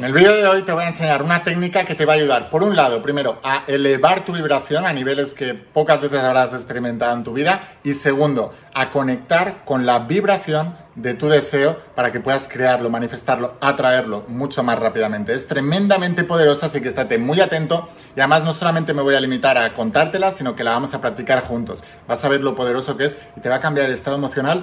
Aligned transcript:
En 0.00 0.06
el 0.06 0.14
vídeo 0.14 0.34
de 0.34 0.46
hoy 0.46 0.62
te 0.62 0.72
voy 0.72 0.84
a 0.84 0.88
enseñar 0.88 1.22
una 1.22 1.44
técnica 1.44 1.84
que 1.84 1.94
te 1.94 2.06
va 2.06 2.14
a 2.14 2.16
ayudar, 2.16 2.48
por 2.48 2.64
un 2.64 2.74
lado, 2.74 3.02
primero, 3.02 3.38
a 3.44 3.64
elevar 3.66 4.24
tu 4.24 4.32
vibración 4.32 4.86
a 4.86 4.94
niveles 4.94 5.34
que 5.34 5.52
pocas 5.52 6.00
veces 6.00 6.20
habrás 6.20 6.54
experimentado 6.54 7.14
en 7.14 7.22
tu 7.22 7.34
vida 7.34 7.60
y 7.84 7.92
segundo, 7.92 8.54
a 8.72 8.92
conectar 8.92 9.62
con 9.66 9.84
la 9.84 9.98
vibración 9.98 10.74
de 10.94 11.12
tu 11.12 11.28
deseo 11.28 11.76
para 11.94 12.12
que 12.12 12.20
puedas 12.20 12.48
crearlo, 12.48 12.88
manifestarlo, 12.88 13.58
atraerlo 13.60 14.24
mucho 14.26 14.62
más 14.62 14.78
rápidamente. 14.78 15.34
Es 15.34 15.46
tremendamente 15.46 16.24
poderosa, 16.24 16.64
así 16.64 16.80
que 16.80 16.88
estate 16.88 17.18
muy 17.18 17.38
atento 17.42 17.86
y 18.16 18.20
además 18.20 18.42
no 18.42 18.54
solamente 18.54 18.94
me 18.94 19.02
voy 19.02 19.16
a 19.16 19.20
limitar 19.20 19.58
a 19.58 19.74
contártela, 19.74 20.30
sino 20.30 20.56
que 20.56 20.64
la 20.64 20.70
vamos 20.70 20.94
a 20.94 21.02
practicar 21.02 21.42
juntos. 21.42 21.84
Vas 22.08 22.24
a 22.24 22.30
ver 22.30 22.40
lo 22.40 22.54
poderoso 22.54 22.96
que 22.96 23.04
es 23.04 23.18
y 23.36 23.42
te 23.42 23.50
va 23.50 23.56
a 23.56 23.60
cambiar 23.60 23.84
el 23.84 23.92
estado 23.92 24.16
emocional 24.16 24.62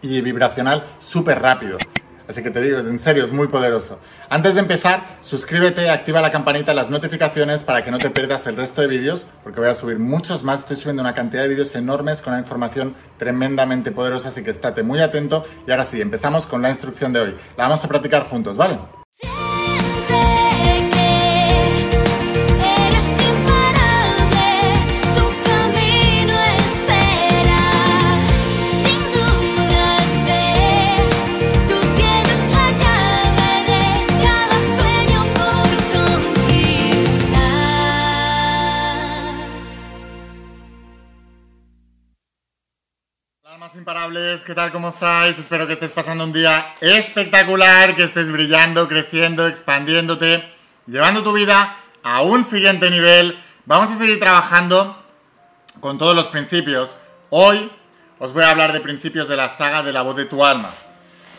y 0.00 0.22
vibracional 0.22 0.82
súper 0.98 1.42
rápido. 1.42 1.76
Así 2.28 2.42
que 2.42 2.50
te 2.50 2.60
digo, 2.60 2.78
en 2.78 2.98
serio, 2.98 3.24
es 3.24 3.32
muy 3.32 3.48
poderoso. 3.48 3.98
Antes 4.28 4.54
de 4.54 4.60
empezar, 4.60 5.02
suscríbete, 5.20 5.90
activa 5.90 6.20
la 6.20 6.30
campanita, 6.30 6.74
las 6.74 6.90
notificaciones 6.90 7.62
para 7.62 7.84
que 7.84 7.90
no 7.90 7.98
te 7.98 8.10
pierdas 8.10 8.46
el 8.46 8.56
resto 8.56 8.80
de 8.80 8.86
vídeos, 8.86 9.26
porque 9.42 9.60
voy 9.60 9.68
a 9.68 9.74
subir 9.74 9.98
muchos 9.98 10.42
más. 10.44 10.60
Estoy 10.60 10.76
subiendo 10.76 11.02
una 11.02 11.14
cantidad 11.14 11.42
de 11.42 11.48
vídeos 11.48 11.74
enormes 11.74 12.22
con 12.22 12.32
una 12.32 12.40
información 12.40 12.94
tremendamente 13.18 13.92
poderosa, 13.92 14.28
así 14.28 14.42
que 14.42 14.50
estate 14.50 14.82
muy 14.82 15.00
atento. 15.00 15.44
Y 15.66 15.70
ahora 15.70 15.84
sí, 15.84 16.00
empezamos 16.00 16.46
con 16.46 16.62
la 16.62 16.70
instrucción 16.70 17.12
de 17.12 17.20
hoy. 17.20 17.34
La 17.56 17.64
vamos 17.64 17.84
a 17.84 17.88
practicar 17.88 18.24
juntos, 18.24 18.56
¿vale? 18.56 18.78
¿Qué 44.52 44.56
tal? 44.56 44.70
¿Cómo 44.70 44.90
estáis? 44.90 45.38
Espero 45.38 45.66
que 45.66 45.72
estés 45.72 45.92
pasando 45.92 46.24
un 46.24 46.32
día 46.34 46.74
espectacular, 46.82 47.96
que 47.96 48.02
estés 48.02 48.30
brillando, 48.30 48.86
creciendo, 48.86 49.46
expandiéndote, 49.46 50.44
llevando 50.86 51.22
tu 51.22 51.32
vida 51.32 51.74
a 52.02 52.20
un 52.20 52.44
siguiente 52.44 52.90
nivel. 52.90 53.42
Vamos 53.64 53.90
a 53.90 53.96
seguir 53.96 54.20
trabajando 54.20 55.02
con 55.80 55.96
todos 55.96 56.14
los 56.14 56.28
principios. 56.28 56.98
Hoy 57.30 57.70
os 58.18 58.34
voy 58.34 58.42
a 58.42 58.50
hablar 58.50 58.74
de 58.74 58.82
principios 58.82 59.26
de 59.26 59.38
la 59.38 59.48
saga 59.48 59.82
de 59.82 59.90
la 59.94 60.02
voz 60.02 60.16
de 60.16 60.26
tu 60.26 60.44
alma. 60.44 60.74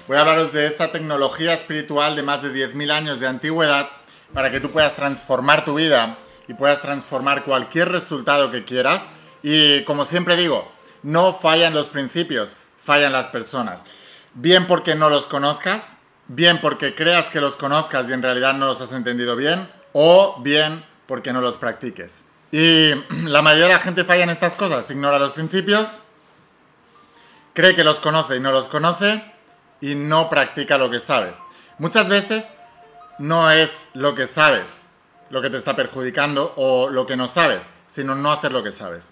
Voy 0.08 0.18
a 0.18 0.22
hablaros 0.22 0.52
de 0.52 0.66
esta 0.66 0.92
tecnología 0.92 1.54
espiritual 1.54 2.16
de 2.16 2.24
más 2.24 2.42
de 2.42 2.52
10.000 2.52 2.92
años 2.92 3.20
de 3.20 3.28
antigüedad 3.28 3.90
para 4.34 4.50
que 4.50 4.60
tú 4.60 4.72
puedas 4.72 4.96
transformar 4.96 5.66
tu 5.66 5.76
vida 5.76 6.18
y 6.48 6.56
puedas 6.56 6.82
transformar 6.82 7.44
cualquier 7.44 7.90
resultado 7.90 8.50
que 8.50 8.66
quieras. 8.66 9.08
Y 9.44 9.84
como 9.84 10.06
siempre 10.06 10.36
digo, 10.36 10.74
no 11.04 11.32
fallan 11.34 11.76
los 11.76 11.90
principios, 11.90 12.56
fallan 12.84 13.12
las 13.12 13.28
personas. 13.28 13.84
Bien 14.34 14.68
porque 14.68 14.96
no 14.96 15.10
los 15.10 15.28
conozcas, 15.28 15.98
bien 16.28 16.60
porque 16.62 16.96
creas 16.96 17.28
que 17.30 17.42
los 17.42 17.56
conozcas 17.56 18.10
y 18.10 18.14
en 18.14 18.22
realidad 18.22 18.54
no 18.54 18.66
los 18.66 18.82
has 18.82 18.92
entendido 18.92 19.36
bien, 19.36 19.70
o 19.94 20.42
bien 20.42 20.84
porque 21.08 21.34
no 21.34 21.42
los 21.42 21.58
practiques. 21.58 22.24
Y 22.52 22.92
la 23.24 23.42
mayoría 23.42 23.68
de 23.68 23.74
la 23.74 23.80
gente 23.80 24.06
falla 24.06 24.24
en 24.24 24.30
estas 24.30 24.56
cosas, 24.56 24.90
ignora 24.90 25.20
los 25.20 25.32
principios, 25.32 26.00
cree 27.54 27.76
que 27.76 27.84
los 27.84 28.00
conoce 28.00 28.38
y 28.38 28.40
no 28.40 28.52
los 28.52 28.68
conoce, 28.68 29.24
y 29.82 29.96
no 29.96 30.30
practica 30.30 30.78
lo 30.78 30.90
que 30.90 31.00
sabe. 31.00 31.34
Muchas 31.78 32.08
veces 32.08 32.54
no 33.20 33.52
es 33.52 33.88
lo 33.94 34.16
que 34.16 34.28
sabes 34.28 34.84
lo 35.34 35.42
que 35.42 35.50
te 35.50 35.58
está 35.58 35.76
perjudicando 35.76 36.54
o 36.58 36.90
lo 36.90 37.08
que 37.08 37.18
no 37.18 37.28
sabes, 37.28 37.64
sino 37.88 38.14
no 38.14 38.32
hacer 38.32 38.54
lo 38.54 38.64
que 38.64 38.72
sabes. 38.72 39.10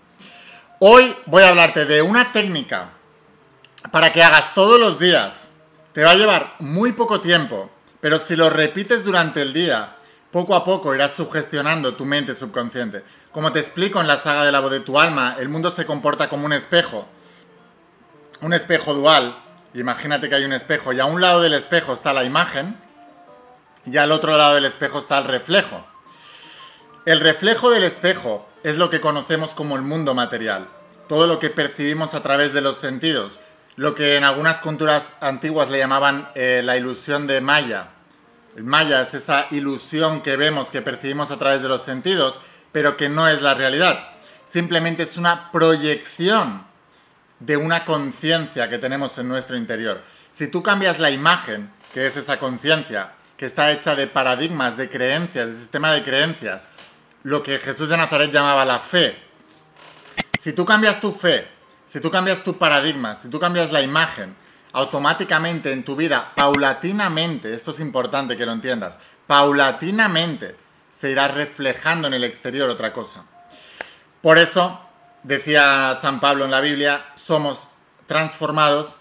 Hoy 0.77 1.16
voy 1.25 1.42
a 1.42 1.49
hablarte 1.49 1.86
de 1.86 2.03
una 2.03 2.31
técnica 2.31 2.92
para 3.92 4.14
que 4.14 4.24
hagas 4.24 4.54
todos 4.54 4.80
los 4.80 5.00
días. 5.00 5.50
Te 5.94 6.04
va 6.04 6.12
a 6.12 6.16
llevar 6.16 6.56
muy 6.60 6.94
poco 6.94 7.20
tiempo, 7.20 7.70
pero 8.00 8.18
si 8.18 8.36
lo 8.36 8.50
repites 8.50 9.04
durante 9.04 9.42
el 9.42 9.54
día, 9.54 9.98
poco 10.32 10.56
a 10.56 10.64
poco 10.64 10.96
irás 10.96 11.14
sugestionando 11.14 11.96
tu 11.96 12.06
mente 12.06 12.34
subconsciente. 12.34 13.04
Como 13.32 13.52
te 13.52 13.60
explico 13.60 14.00
en 14.00 14.08
la 14.08 14.18
saga 14.18 14.46
de 14.46 14.52
la 14.52 14.62
voz 14.62 14.72
de 14.72 14.80
tu 14.80 15.00
alma, 15.00 15.36
el 15.40 15.50
mundo 15.50 15.70
se 15.72 15.86
comporta 15.86 16.30
como 16.30 16.46
un 16.46 16.54
espejo. 16.54 17.06
Un 18.42 18.54
espejo 18.54 18.94
dual. 18.94 19.38
Imagínate 19.74 20.30
que 20.30 20.36
hay 20.36 20.46
un 20.46 20.54
espejo 20.54 20.94
y 20.94 21.00
a 21.00 21.06
un 21.06 21.22
lado 21.22 21.42
del 21.42 21.54
espejo 21.54 21.94
está 21.94 22.14
la 22.14 22.23
imagen 22.23 22.78
y 23.86 23.98
al 23.98 24.12
otro 24.12 24.38
lado 24.38 24.56
del 24.56 24.66
espejo 24.66 25.00
está 25.00 25.18
el 25.18 25.26
reflejo. 25.26 25.86
El 27.06 27.20
reflejo 27.20 27.70
del 27.70 27.84
espejo 27.84 28.48
es 28.64 28.78
lo 28.78 28.90
que 28.90 29.02
conocemos 29.02 29.54
como 29.54 29.76
el 29.76 29.82
mundo 29.82 30.14
material, 30.14 30.70
todo 31.08 31.26
lo 31.26 31.40
que 31.40 31.50
percibimos 31.50 32.14
a 32.14 32.22
través 32.22 32.54
de 32.54 32.62
los 32.62 32.78
sentidos, 32.78 33.40
lo 33.81 33.95
que 33.95 34.15
en 34.15 34.23
algunas 34.23 34.59
culturas 34.59 35.15
antiguas 35.21 35.71
le 35.71 35.80
llamaban 35.80 36.30
eh, 36.36 36.61
la 36.64 36.77
ilusión 36.77 37.25
de 37.25 37.42
Maya. 37.42 37.87
El 38.55 38.64
Maya 38.64 39.02
es 39.02 39.15
esa 39.15 39.47
ilusión 39.49 40.21
que 40.21 40.37
vemos, 40.37 40.69
que 40.69 40.83
percibimos 40.83 41.31
a 41.31 41.39
través 41.39 41.64
de 41.64 41.67
los 41.67 41.81
sentidos, 41.81 42.39
pero 42.71 42.95
que 42.95 43.09
no 43.09 43.27
es 43.27 43.42
la 43.42 43.55
realidad. 43.55 44.08
Simplemente 44.45 45.02
es 45.02 45.17
una 45.17 45.52
proyección 45.52 46.64
de 47.39 47.58
una 47.58 47.83
conciencia 47.83 48.69
que 48.69 48.77
tenemos 48.77 49.17
en 49.17 49.27
nuestro 49.27 49.58
interior. 49.58 49.99
Si 50.31 50.45
tú 50.45 50.61
cambias 50.61 50.99
la 50.99 51.09
imagen, 51.09 51.73
que 51.92 52.05
es 52.05 52.15
esa 52.17 52.37
conciencia, 52.37 53.13
que 53.36 53.48
está 53.48 53.71
hecha 53.71 53.95
de 53.95 54.05
paradigmas, 54.05 54.77
de 54.77 54.92
creencias, 54.92 55.48
de 55.48 55.55
sistema 55.55 55.92
de 55.92 56.03
creencias, 56.03 56.67
lo 57.23 57.42
que 57.42 57.58
Jesús 57.58 57.89
de 57.89 57.98
Nazaret 57.98 58.31
llamaba 58.31 58.63
la 58.63 58.77
fe. 58.77 59.17
Si 60.39 60.53
tú 60.53 60.65
cambias 60.65 61.02
tu 61.02 61.11
fe, 61.11 61.61
si 61.92 62.00
tú 62.00 62.10
cambias 62.10 62.42
tu 62.46 62.58
paradigma, 62.58 63.16
si 63.16 63.28
tú 63.28 63.38
cambias 63.38 63.74
la 63.74 63.82
imagen, 63.82 64.34
automáticamente 64.72 65.74
en 65.74 65.84
tu 65.84 65.98
vida, 65.98 66.32
paulatinamente, 66.38 67.54
esto 67.54 67.72
es 67.72 67.82
importante 67.82 68.38
que 68.38 68.46
lo 68.46 68.54
entiendas, 68.54 68.98
paulatinamente 69.28 70.56
se 70.98 71.12
irá 71.12 71.28
reflejando 71.28 72.08
en 72.08 72.14
el 72.14 72.24
exterior 72.24 72.70
otra 72.70 72.94
cosa. 72.94 73.26
Por 74.22 74.38
eso, 74.38 74.80
decía 75.24 75.98
San 76.02 76.22
Pablo 76.22 76.46
en 76.46 76.52
la 76.52 76.62
Biblia, 76.62 77.06
somos 77.16 77.68
transformados 78.06 78.96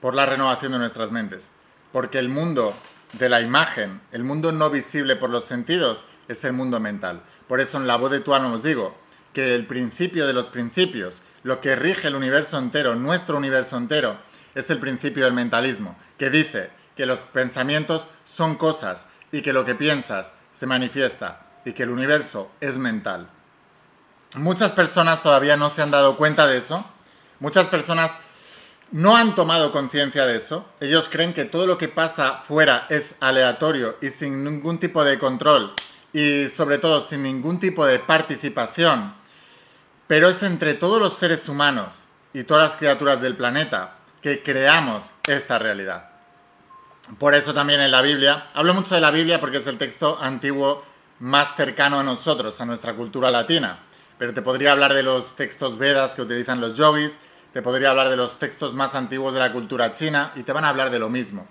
por 0.00 0.14
la 0.14 0.24
renovación 0.24 0.72
de 0.72 0.78
nuestras 0.78 1.10
mentes. 1.10 1.50
Porque 1.92 2.18
el 2.18 2.30
mundo 2.30 2.72
de 3.12 3.28
la 3.28 3.42
imagen, 3.42 4.00
el 4.10 4.24
mundo 4.24 4.52
no 4.52 4.70
visible 4.70 5.16
por 5.16 5.28
los 5.28 5.44
sentidos, 5.44 6.06
es 6.28 6.44
el 6.44 6.54
mundo 6.54 6.80
mental. 6.80 7.20
Por 7.46 7.60
eso 7.60 7.76
en 7.76 7.86
la 7.86 7.96
voz 7.96 8.10
de 8.10 8.20
tu 8.20 8.32
alma 8.34 8.54
os 8.54 8.62
digo 8.62 8.96
que 9.34 9.54
el 9.54 9.66
principio 9.66 10.26
de 10.26 10.32
los 10.32 10.48
principios, 10.48 11.20
lo 11.44 11.60
que 11.60 11.76
rige 11.76 12.08
el 12.08 12.16
universo 12.16 12.58
entero, 12.58 12.96
nuestro 12.96 13.36
universo 13.36 13.76
entero, 13.76 14.18
es 14.56 14.70
el 14.70 14.78
principio 14.78 15.24
del 15.24 15.34
mentalismo, 15.34 15.96
que 16.18 16.30
dice 16.30 16.70
que 16.96 17.06
los 17.06 17.20
pensamientos 17.20 18.08
son 18.24 18.56
cosas 18.56 19.06
y 19.30 19.42
que 19.42 19.52
lo 19.52 19.64
que 19.64 19.74
piensas 19.74 20.32
se 20.52 20.66
manifiesta 20.66 21.46
y 21.64 21.72
que 21.72 21.84
el 21.84 21.90
universo 21.90 22.50
es 22.60 22.78
mental. 22.78 23.28
Muchas 24.36 24.72
personas 24.72 25.22
todavía 25.22 25.56
no 25.56 25.70
se 25.70 25.82
han 25.82 25.90
dado 25.90 26.16
cuenta 26.16 26.46
de 26.46 26.56
eso. 26.56 26.84
Muchas 27.38 27.68
personas 27.68 28.12
no 28.90 29.16
han 29.16 29.34
tomado 29.34 29.70
conciencia 29.70 30.26
de 30.26 30.36
eso. 30.36 30.66
Ellos 30.80 31.08
creen 31.08 31.34
que 31.34 31.44
todo 31.44 31.66
lo 31.66 31.78
que 31.78 31.88
pasa 31.88 32.38
fuera 32.38 32.86
es 32.90 33.16
aleatorio 33.20 33.96
y 34.00 34.10
sin 34.10 34.44
ningún 34.44 34.78
tipo 34.78 35.04
de 35.04 35.18
control 35.18 35.74
y 36.12 36.48
sobre 36.48 36.78
todo 36.78 37.00
sin 37.00 37.24
ningún 37.24 37.58
tipo 37.58 37.84
de 37.86 37.98
participación, 37.98 39.14
pero 40.14 40.28
es 40.28 40.44
entre 40.44 40.74
todos 40.74 41.00
los 41.00 41.14
seres 41.14 41.48
humanos 41.48 42.04
y 42.32 42.44
todas 42.44 42.68
las 42.68 42.76
criaturas 42.76 43.20
del 43.20 43.34
planeta 43.34 43.96
que 44.22 44.44
creamos 44.44 45.06
esta 45.26 45.58
realidad. 45.58 46.08
Por 47.18 47.34
eso 47.34 47.52
también 47.52 47.80
en 47.80 47.90
la 47.90 48.00
Biblia, 48.00 48.46
hablo 48.54 48.74
mucho 48.74 48.94
de 48.94 49.00
la 49.00 49.10
Biblia 49.10 49.40
porque 49.40 49.56
es 49.56 49.66
el 49.66 49.76
texto 49.76 50.16
antiguo 50.22 50.84
más 51.18 51.56
cercano 51.56 51.98
a 51.98 52.04
nosotros, 52.04 52.60
a 52.60 52.64
nuestra 52.64 52.94
cultura 52.94 53.32
latina, 53.32 53.80
pero 54.16 54.32
te 54.32 54.40
podría 54.40 54.70
hablar 54.70 54.94
de 54.94 55.02
los 55.02 55.34
textos 55.34 55.78
Vedas 55.78 56.14
que 56.14 56.22
utilizan 56.22 56.60
los 56.60 56.74
yogis, 56.74 57.18
te 57.52 57.60
podría 57.60 57.90
hablar 57.90 58.08
de 58.08 58.16
los 58.16 58.38
textos 58.38 58.72
más 58.72 58.94
antiguos 58.94 59.34
de 59.34 59.40
la 59.40 59.52
cultura 59.52 59.90
china 59.90 60.30
y 60.36 60.44
te 60.44 60.52
van 60.52 60.64
a 60.64 60.68
hablar 60.68 60.90
de 60.90 61.00
lo 61.00 61.08
mismo. 61.08 61.48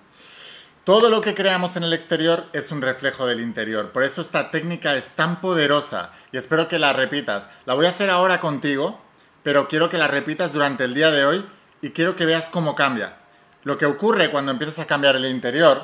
Todo 0.84 1.10
lo 1.10 1.22
que 1.22 1.34
creamos 1.34 1.78
en 1.78 1.84
el 1.84 1.94
exterior 1.94 2.44
es 2.52 2.70
un 2.74 2.82
reflejo 2.82 3.26
del 3.26 3.40
interior. 3.40 3.92
Por 3.92 4.04
eso 4.04 4.22
esta 4.22 4.52
técnica 4.52 4.96
es 4.96 5.12
tan 5.12 5.40
poderosa 5.40 6.12
y 6.34 6.38
espero 6.38 6.68
que 6.68 6.78
la 6.78 6.92
repitas. 6.92 7.48
La 7.66 7.74
voy 7.74 7.86
a 7.86 7.92
hacer 7.92 8.10
ahora 8.10 8.42
contigo, 8.42 9.00
pero 9.44 9.70
quiero 9.70 9.90
que 9.90 9.98
la 9.98 10.10
repitas 10.10 10.52
durante 10.52 10.84
el 10.84 10.94
día 10.94 11.10
de 11.10 11.24
hoy 11.24 11.46
y 11.82 11.92
quiero 11.92 12.18
que 12.18 12.26
veas 12.26 12.50
cómo 12.50 12.76
cambia. 12.76 13.16
Lo 13.64 13.78
que 13.78 13.86
ocurre 13.86 14.30
cuando 14.30 14.52
empiezas 14.52 14.80
a 14.80 14.86
cambiar 14.86 15.16
el 15.16 15.24
interior 15.26 15.82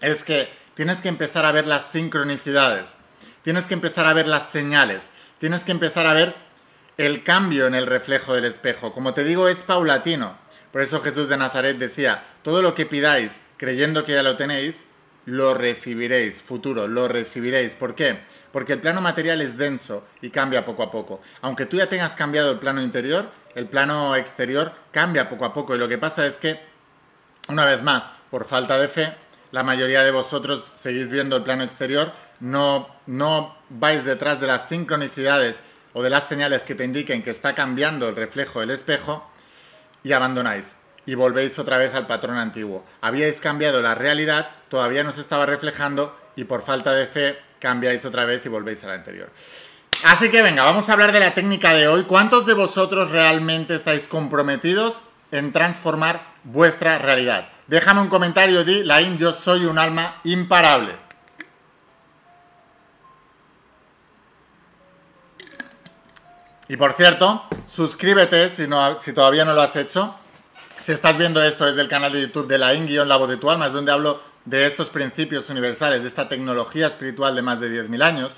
es 0.00 0.22
que 0.22 0.48
tienes 0.76 1.00
que 1.00 1.08
empezar 1.08 1.44
a 1.44 1.50
ver 1.50 1.66
las 1.66 1.90
sincronicidades, 1.90 2.94
tienes 3.42 3.66
que 3.66 3.74
empezar 3.74 4.06
a 4.06 4.14
ver 4.14 4.28
las 4.28 4.48
señales, 4.48 5.08
tienes 5.40 5.64
que 5.64 5.72
empezar 5.72 6.06
a 6.06 6.14
ver 6.14 6.36
el 6.98 7.24
cambio 7.24 7.66
en 7.66 7.74
el 7.74 7.86
reflejo 7.86 8.34
del 8.34 8.44
espejo. 8.44 8.92
Como 8.92 9.12
te 9.12 9.24
digo, 9.24 9.48
es 9.48 9.64
paulatino. 9.64 10.38
Por 10.74 10.82
eso 10.82 11.00
Jesús 11.00 11.28
de 11.28 11.36
Nazaret 11.36 11.78
decía, 11.78 12.24
todo 12.42 12.60
lo 12.60 12.74
que 12.74 12.84
pidáis 12.84 13.38
creyendo 13.58 14.04
que 14.04 14.14
ya 14.14 14.24
lo 14.24 14.36
tenéis, 14.36 14.86
lo 15.24 15.54
recibiréis, 15.54 16.42
futuro, 16.42 16.88
lo 16.88 17.06
recibiréis. 17.06 17.76
¿Por 17.76 17.94
qué? 17.94 18.18
Porque 18.50 18.72
el 18.72 18.80
plano 18.80 19.00
material 19.00 19.40
es 19.40 19.56
denso 19.56 20.04
y 20.20 20.30
cambia 20.30 20.64
poco 20.64 20.82
a 20.82 20.90
poco. 20.90 21.22
Aunque 21.42 21.66
tú 21.66 21.76
ya 21.76 21.88
tengas 21.88 22.16
cambiado 22.16 22.50
el 22.50 22.58
plano 22.58 22.82
interior, 22.82 23.30
el 23.54 23.68
plano 23.68 24.16
exterior 24.16 24.72
cambia 24.90 25.28
poco 25.28 25.44
a 25.44 25.54
poco 25.54 25.76
y 25.76 25.78
lo 25.78 25.86
que 25.86 25.96
pasa 25.96 26.26
es 26.26 26.38
que, 26.38 26.58
una 27.46 27.64
vez 27.66 27.84
más, 27.84 28.10
por 28.32 28.44
falta 28.44 28.76
de 28.76 28.88
fe, 28.88 29.14
la 29.52 29.62
mayoría 29.62 30.02
de 30.02 30.10
vosotros 30.10 30.72
seguís 30.74 31.08
viendo 31.08 31.36
el 31.36 31.44
plano 31.44 31.62
exterior, 31.62 32.10
no, 32.40 32.88
no 33.06 33.56
vais 33.68 34.04
detrás 34.04 34.40
de 34.40 34.48
las 34.48 34.68
sincronicidades 34.68 35.60
o 35.92 36.02
de 36.02 36.10
las 36.10 36.26
señales 36.26 36.64
que 36.64 36.74
te 36.74 36.84
indiquen 36.84 37.22
que 37.22 37.30
está 37.30 37.54
cambiando 37.54 38.08
el 38.08 38.16
reflejo 38.16 38.58
del 38.58 38.72
espejo 38.72 39.30
y 40.04 40.12
abandonáis 40.12 40.76
y 41.06 41.16
volvéis 41.16 41.58
otra 41.58 41.78
vez 41.78 41.94
al 41.94 42.06
patrón 42.06 42.36
antiguo. 42.36 42.84
Habíais 43.00 43.40
cambiado 43.40 43.82
la 43.82 43.94
realidad, 43.94 44.50
todavía 44.68 45.02
no 45.02 45.12
se 45.12 45.20
estaba 45.20 45.46
reflejando 45.46 46.16
y 46.36 46.44
por 46.44 46.62
falta 46.62 46.92
de 46.94 47.06
fe 47.06 47.38
cambiáis 47.58 48.04
otra 48.04 48.24
vez 48.24 48.44
y 48.46 48.48
volvéis 48.48 48.84
a 48.84 48.88
la 48.88 48.94
anterior. 48.94 49.30
Así 50.04 50.30
que 50.30 50.42
venga, 50.42 50.64
vamos 50.64 50.88
a 50.88 50.92
hablar 50.92 51.12
de 51.12 51.20
la 51.20 51.34
técnica 51.34 51.72
de 51.72 51.88
hoy. 51.88 52.04
¿Cuántos 52.04 52.46
de 52.46 52.54
vosotros 52.54 53.10
realmente 53.10 53.74
estáis 53.74 54.06
comprometidos 54.06 55.00
en 55.30 55.52
transformar 55.52 56.20
vuestra 56.44 56.98
realidad? 56.98 57.48
Déjame 57.66 58.02
un 58.02 58.08
comentario, 58.08 58.64
di, 58.64 58.84
Lain, 58.84 59.16
yo 59.16 59.32
soy 59.32 59.64
un 59.64 59.78
alma 59.78 60.20
imparable. 60.24 61.03
Y 66.74 66.76
por 66.76 66.94
cierto, 66.94 67.40
suscríbete 67.66 68.48
si, 68.48 68.66
no, 68.66 68.98
si 68.98 69.12
todavía 69.12 69.44
no 69.44 69.54
lo 69.54 69.62
has 69.62 69.76
hecho 69.76 70.12
si 70.82 70.90
estás 70.90 71.16
viendo 71.16 71.40
esto 71.40 71.66
desde 71.66 71.82
el 71.82 71.86
canal 71.86 72.12
de 72.12 72.22
YouTube 72.22 72.48
de 72.48 72.58
la 72.58 72.74
In 72.74 72.88
La 73.06 73.16
Voz 73.16 73.28
de 73.28 73.36
tu 73.36 73.48
Alma, 73.48 73.68
es 73.68 73.72
donde 73.72 73.92
hablo 73.92 74.20
de 74.44 74.66
estos 74.66 74.90
principios 74.90 75.48
universales, 75.50 76.02
de 76.02 76.08
esta 76.08 76.28
tecnología 76.28 76.88
espiritual 76.88 77.36
de 77.36 77.42
más 77.42 77.60
de 77.60 77.70
10.000 77.70 78.02
años. 78.02 78.34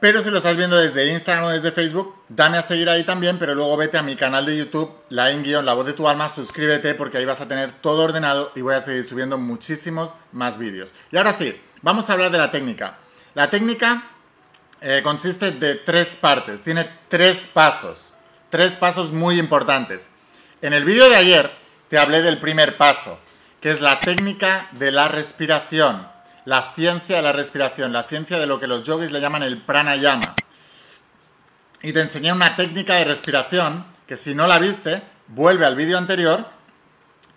Pero 0.00 0.20
si 0.20 0.30
lo 0.30 0.38
estás 0.38 0.56
viendo 0.56 0.76
desde 0.78 1.12
Instagram 1.12 1.44
o 1.44 1.50
desde 1.50 1.70
Facebook, 1.70 2.12
dame 2.28 2.58
a 2.58 2.62
seguir 2.62 2.88
ahí 2.88 3.04
también, 3.04 3.38
pero 3.38 3.54
luego 3.54 3.76
vete 3.76 3.98
a 3.98 4.02
mi 4.02 4.16
canal 4.16 4.44
de 4.44 4.58
YouTube, 4.58 4.90
la 5.08 5.30
in 5.30 5.44
La 5.64 5.74
Voz 5.74 5.86
de 5.86 5.92
tu 5.92 6.08
Alma, 6.08 6.28
suscríbete 6.28 6.96
porque 6.96 7.18
ahí 7.18 7.24
vas 7.24 7.40
a 7.40 7.46
tener 7.46 7.70
todo 7.80 8.02
ordenado 8.02 8.50
y 8.56 8.62
voy 8.62 8.74
a 8.74 8.80
seguir 8.80 9.04
subiendo 9.04 9.38
muchísimos 9.38 10.16
más 10.32 10.58
vídeos. 10.58 10.92
Y 11.12 11.18
ahora 11.18 11.32
sí, 11.32 11.56
vamos 11.82 12.10
a 12.10 12.14
hablar 12.14 12.32
de 12.32 12.38
la 12.38 12.50
técnica. 12.50 12.98
La 13.34 13.48
técnica 13.48 14.02
eh, 14.80 15.00
consiste 15.02 15.50
de 15.50 15.74
tres 15.74 16.16
partes, 16.16 16.62
tiene 16.62 16.88
tres 17.08 17.48
pasos, 17.52 18.14
tres 18.50 18.72
pasos 18.74 19.12
muy 19.12 19.38
importantes. 19.38 20.08
En 20.62 20.72
el 20.72 20.84
vídeo 20.84 21.08
de 21.08 21.16
ayer 21.16 21.50
te 21.88 21.98
hablé 21.98 22.22
del 22.22 22.38
primer 22.38 22.76
paso, 22.76 23.18
que 23.60 23.70
es 23.70 23.80
la 23.80 24.00
técnica 24.00 24.68
de 24.72 24.92
la 24.92 25.08
respiración, 25.08 26.06
la 26.44 26.72
ciencia 26.74 27.16
de 27.16 27.22
la 27.22 27.32
respiración, 27.32 27.92
la 27.92 28.04
ciencia 28.04 28.38
de 28.38 28.46
lo 28.46 28.60
que 28.60 28.66
los 28.66 28.82
yogis 28.84 29.10
le 29.10 29.20
llaman 29.20 29.42
el 29.42 29.60
pranayama. 29.60 30.34
Y 31.82 31.92
te 31.92 32.00
enseñé 32.00 32.32
una 32.32 32.56
técnica 32.56 32.94
de 32.94 33.04
respiración 33.04 33.84
que 34.06 34.16
si 34.16 34.34
no 34.34 34.46
la 34.46 34.58
viste, 34.58 35.02
vuelve 35.28 35.66
al 35.66 35.76
vídeo 35.76 35.98
anterior 35.98 36.44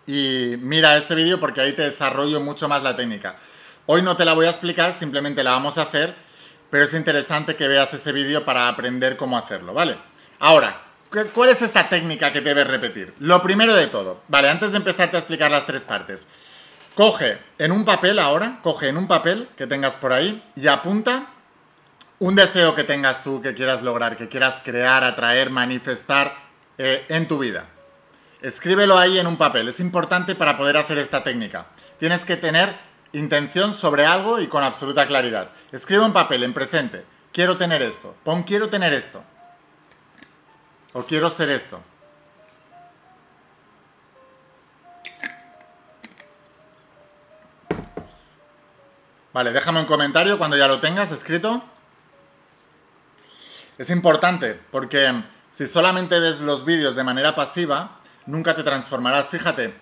y 0.07 0.55
mira 0.59 0.97
ese 0.97 1.15
vídeo 1.15 1.39
porque 1.39 1.61
ahí 1.61 1.73
te 1.73 1.83
desarrollo 1.83 2.39
mucho 2.39 2.67
más 2.67 2.81
la 2.83 2.95
técnica. 2.95 3.35
Hoy 3.85 4.01
no 4.01 4.15
te 4.15 4.25
la 4.25 4.33
voy 4.33 4.45
a 4.45 4.49
explicar, 4.49 4.93
simplemente 4.93 5.43
la 5.43 5.51
vamos 5.51 5.77
a 5.77 5.83
hacer, 5.83 6.15
pero 6.71 6.85
es 6.85 6.93
interesante 6.95 7.55
que 7.55 7.67
veas 7.67 7.93
ese 7.93 8.11
vídeo 8.11 8.43
para 8.43 8.67
aprender 8.67 9.15
cómo 9.17 9.37
hacerlo, 9.37 9.75
¿vale? 9.75 9.97
Ahora, 10.39 10.81
¿Cuál 11.33 11.49
es 11.49 11.61
esta 11.61 11.89
técnica 11.89 12.31
que 12.31 12.39
debes 12.39 12.65
repetir? 12.65 13.13
Lo 13.19 13.43
primero 13.43 13.75
de 13.75 13.87
todo, 13.87 14.21
vale, 14.29 14.47
antes 14.47 14.71
de 14.71 14.77
empezarte 14.77 15.17
a 15.17 15.19
explicar 15.19 15.51
las 15.51 15.65
tres 15.65 15.83
partes, 15.83 16.29
coge 16.95 17.37
en 17.57 17.73
un 17.73 17.83
papel 17.83 18.17
ahora, 18.17 18.59
coge 18.63 18.87
en 18.87 18.95
un 18.95 19.09
papel 19.09 19.49
que 19.57 19.67
tengas 19.67 19.97
por 19.97 20.13
ahí 20.13 20.41
y 20.55 20.67
apunta 20.67 21.27
un 22.19 22.35
deseo 22.35 22.75
que 22.75 22.85
tengas 22.85 23.25
tú, 23.25 23.41
que 23.41 23.53
quieras 23.53 23.81
lograr, 23.81 24.15
que 24.15 24.29
quieras 24.29 24.61
crear, 24.63 25.03
atraer, 25.03 25.49
manifestar 25.49 26.33
eh, 26.77 27.03
en 27.09 27.27
tu 27.27 27.39
vida. 27.39 27.65
Escríbelo 28.41 28.97
ahí 28.97 29.19
en 29.19 29.27
un 29.27 29.35
papel, 29.35 29.67
es 29.67 29.81
importante 29.81 30.33
para 30.33 30.55
poder 30.55 30.77
hacer 30.77 30.97
esta 30.97 31.25
técnica. 31.25 31.65
Tienes 31.99 32.23
que 32.23 32.37
tener 32.37 32.73
intención 33.13 33.73
sobre 33.73 34.05
algo 34.05 34.39
y 34.39 34.47
con 34.47 34.63
absoluta 34.63 35.07
claridad. 35.07 35.51
Escribe 35.71 36.05
un 36.05 36.13
papel 36.13 36.43
en 36.43 36.53
presente, 36.53 37.05
quiero 37.33 37.57
tener 37.57 37.81
esto, 37.81 38.15
pon 38.23 38.43
quiero 38.43 38.69
tener 38.69 38.93
esto. 38.93 39.23
O 40.93 41.05
quiero 41.05 41.29
ser 41.29 41.49
esto. 41.49 41.81
Vale, 49.33 49.53
déjame 49.53 49.79
un 49.79 49.85
comentario 49.85 50.37
cuando 50.37 50.57
ya 50.57 50.67
lo 50.67 50.81
tengas 50.81 51.11
escrito. 51.13 51.63
Es 53.77 53.89
importante 53.89 54.59
porque 54.71 55.23
si 55.53 55.67
solamente 55.67 56.19
ves 56.19 56.41
los 56.41 56.65
vídeos 56.65 56.95
de 56.95 57.05
manera 57.05 57.33
pasiva, 57.33 58.01
nunca 58.25 58.55
te 58.55 58.63
transformarás. 58.63 59.29
Fíjate, 59.29 59.73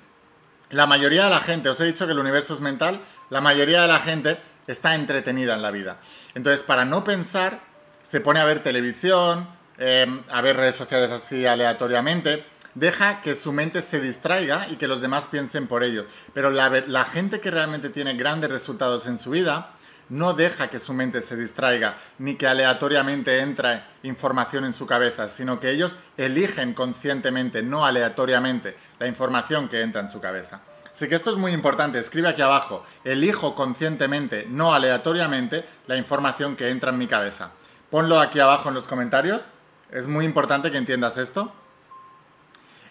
la 0.70 0.86
mayoría 0.86 1.24
de 1.24 1.32
la 1.32 1.42
gente, 1.42 1.70
os 1.70 1.80
he 1.80 1.86
dicho 1.86 2.06
que 2.06 2.12
el 2.12 2.20
universo 2.20 2.54
es 2.54 2.60
mental, 2.60 3.02
la 3.30 3.42
mayoría 3.42 3.82
de 3.82 3.88
la 3.88 4.00
gente 4.00 4.38
está 4.68 4.96
entretenida 4.96 5.56
en 5.56 5.62
la 5.62 5.72
vida. 5.72 5.98
Entonces, 6.36 6.64
para 6.64 6.86
no 6.86 7.04
pensar, 7.04 7.60
se 8.02 8.22
pone 8.22 8.40
a 8.40 8.46
ver 8.46 8.62
televisión, 8.62 9.48
Em, 9.82 10.24
a 10.30 10.42
ver 10.42 10.58
redes 10.58 10.76
sociales 10.76 11.10
así 11.10 11.46
aleatoriamente, 11.46 12.44
deja 12.76 13.22
que 13.22 13.34
su 13.34 13.54
mente 13.54 13.82
se 13.82 14.02
distraiga 14.02 14.68
y 14.70 14.76
que 14.76 14.90
los 14.90 15.00
demás 15.00 15.28
piensen 15.28 15.68
por 15.68 15.86
ellos. 15.86 16.06
Pero 16.34 16.52
la, 16.52 16.70
la 16.86 17.06
gente 17.06 17.40
que 17.40 17.50
realmente 17.50 17.88
tiene 17.88 18.14
grandes 18.16 18.52
resultados 18.52 19.06
en 19.06 19.18
su 19.18 19.30
vida, 19.30 19.72
no 20.10 20.34
deja 20.34 20.70
que 20.70 20.80
su 20.80 20.94
mente 20.94 21.22
se 21.22 21.38
distraiga, 21.38 21.96
ni 22.18 22.36
que 22.36 22.48
aleatoriamente 22.48 23.40
entra 23.40 23.88
información 24.04 24.66
en 24.66 24.74
su 24.74 24.86
cabeza, 24.86 25.30
sino 25.30 25.62
que 25.62 25.72
ellos 25.72 25.96
eligen 26.18 26.74
conscientemente, 26.74 27.64
no 27.64 27.86
aleatoriamente, 27.86 28.76
la 29.00 29.08
información 29.08 29.70
que 29.70 29.80
entra 29.80 30.02
en 30.02 30.10
su 30.10 30.20
cabeza. 30.20 30.60
Así 30.94 31.08
que 31.08 31.16
esto 31.16 31.30
es 31.30 31.38
muy 31.38 31.54
importante, 31.54 32.00
escribe 32.00 32.28
aquí 32.28 32.42
abajo, 32.42 32.84
elijo 33.04 33.56
conscientemente, 33.56 34.46
no 34.50 34.74
aleatoriamente, 34.74 35.66
la 35.88 35.98
información 35.98 36.56
que 36.56 36.70
entra 36.70 36.92
en 36.92 36.98
mi 36.98 37.08
cabeza. 37.08 37.52
Ponlo 37.90 38.20
aquí 38.20 38.40
abajo 38.40 38.70
en 38.70 38.76
los 38.76 38.88
comentarios 38.88 39.48
es 39.92 40.08
muy 40.08 40.26
importante 40.26 40.72
que 40.72 40.78
entiendas 40.78 41.18
esto. 41.18 41.52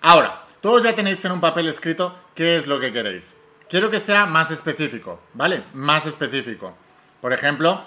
Ahora, 0.01 0.45
todos 0.61 0.83
ya 0.83 0.95
tenéis 0.95 1.25
en 1.25 1.33
un 1.33 1.41
papel 1.41 1.69
escrito 1.69 2.19
qué 2.35 2.57
es 2.57 2.67
lo 2.67 2.81
que 2.81 2.93
queréis. 2.93 3.37
Quiero 3.69 3.91
que 3.91 4.01
sea 4.01 4.27
más 4.27 4.51
específico, 4.51 5.21
¿vale? 5.35 5.65
Más 5.73 6.07
específico. 6.07 6.77
Por 7.21 7.33
ejemplo, 7.33 7.83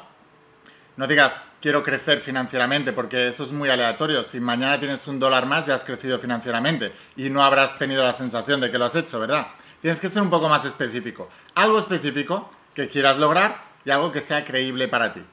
no 0.95 1.07
digas 1.07 1.41
quiero 1.61 1.83
crecer 1.83 2.21
financieramente 2.21 2.93
porque 2.93 3.27
eso 3.27 3.43
es 3.43 3.51
muy 3.51 3.69
aleatorio. 3.69 4.23
Si 4.23 4.39
mañana 4.39 4.79
tienes 4.79 5.07
un 5.07 5.19
dólar 5.19 5.45
más 5.45 5.65
ya 5.65 5.75
has 5.75 5.83
crecido 5.83 6.19
financieramente 6.19 6.91
y 7.15 7.29
no 7.29 7.43
habrás 7.43 7.77
tenido 7.77 8.03
la 8.03 8.13
sensación 8.13 8.61
de 8.61 8.71
que 8.71 8.77
lo 8.77 8.85
has 8.85 8.95
hecho, 8.95 9.19
¿verdad? 9.19 9.47
Tienes 9.81 9.99
que 9.99 10.09
ser 10.09 10.21
un 10.21 10.29
poco 10.29 10.47
más 10.47 10.63
específico. 10.65 11.29
Algo 11.55 11.79
específico 11.79 12.51
que 12.73 12.87
quieras 12.87 13.17
lograr 13.17 13.63
y 13.83 13.91
algo 13.91 14.11
que 14.11 14.21
sea 14.21 14.45
creíble 14.45 14.87
para 14.87 15.13
ti. 15.13 15.25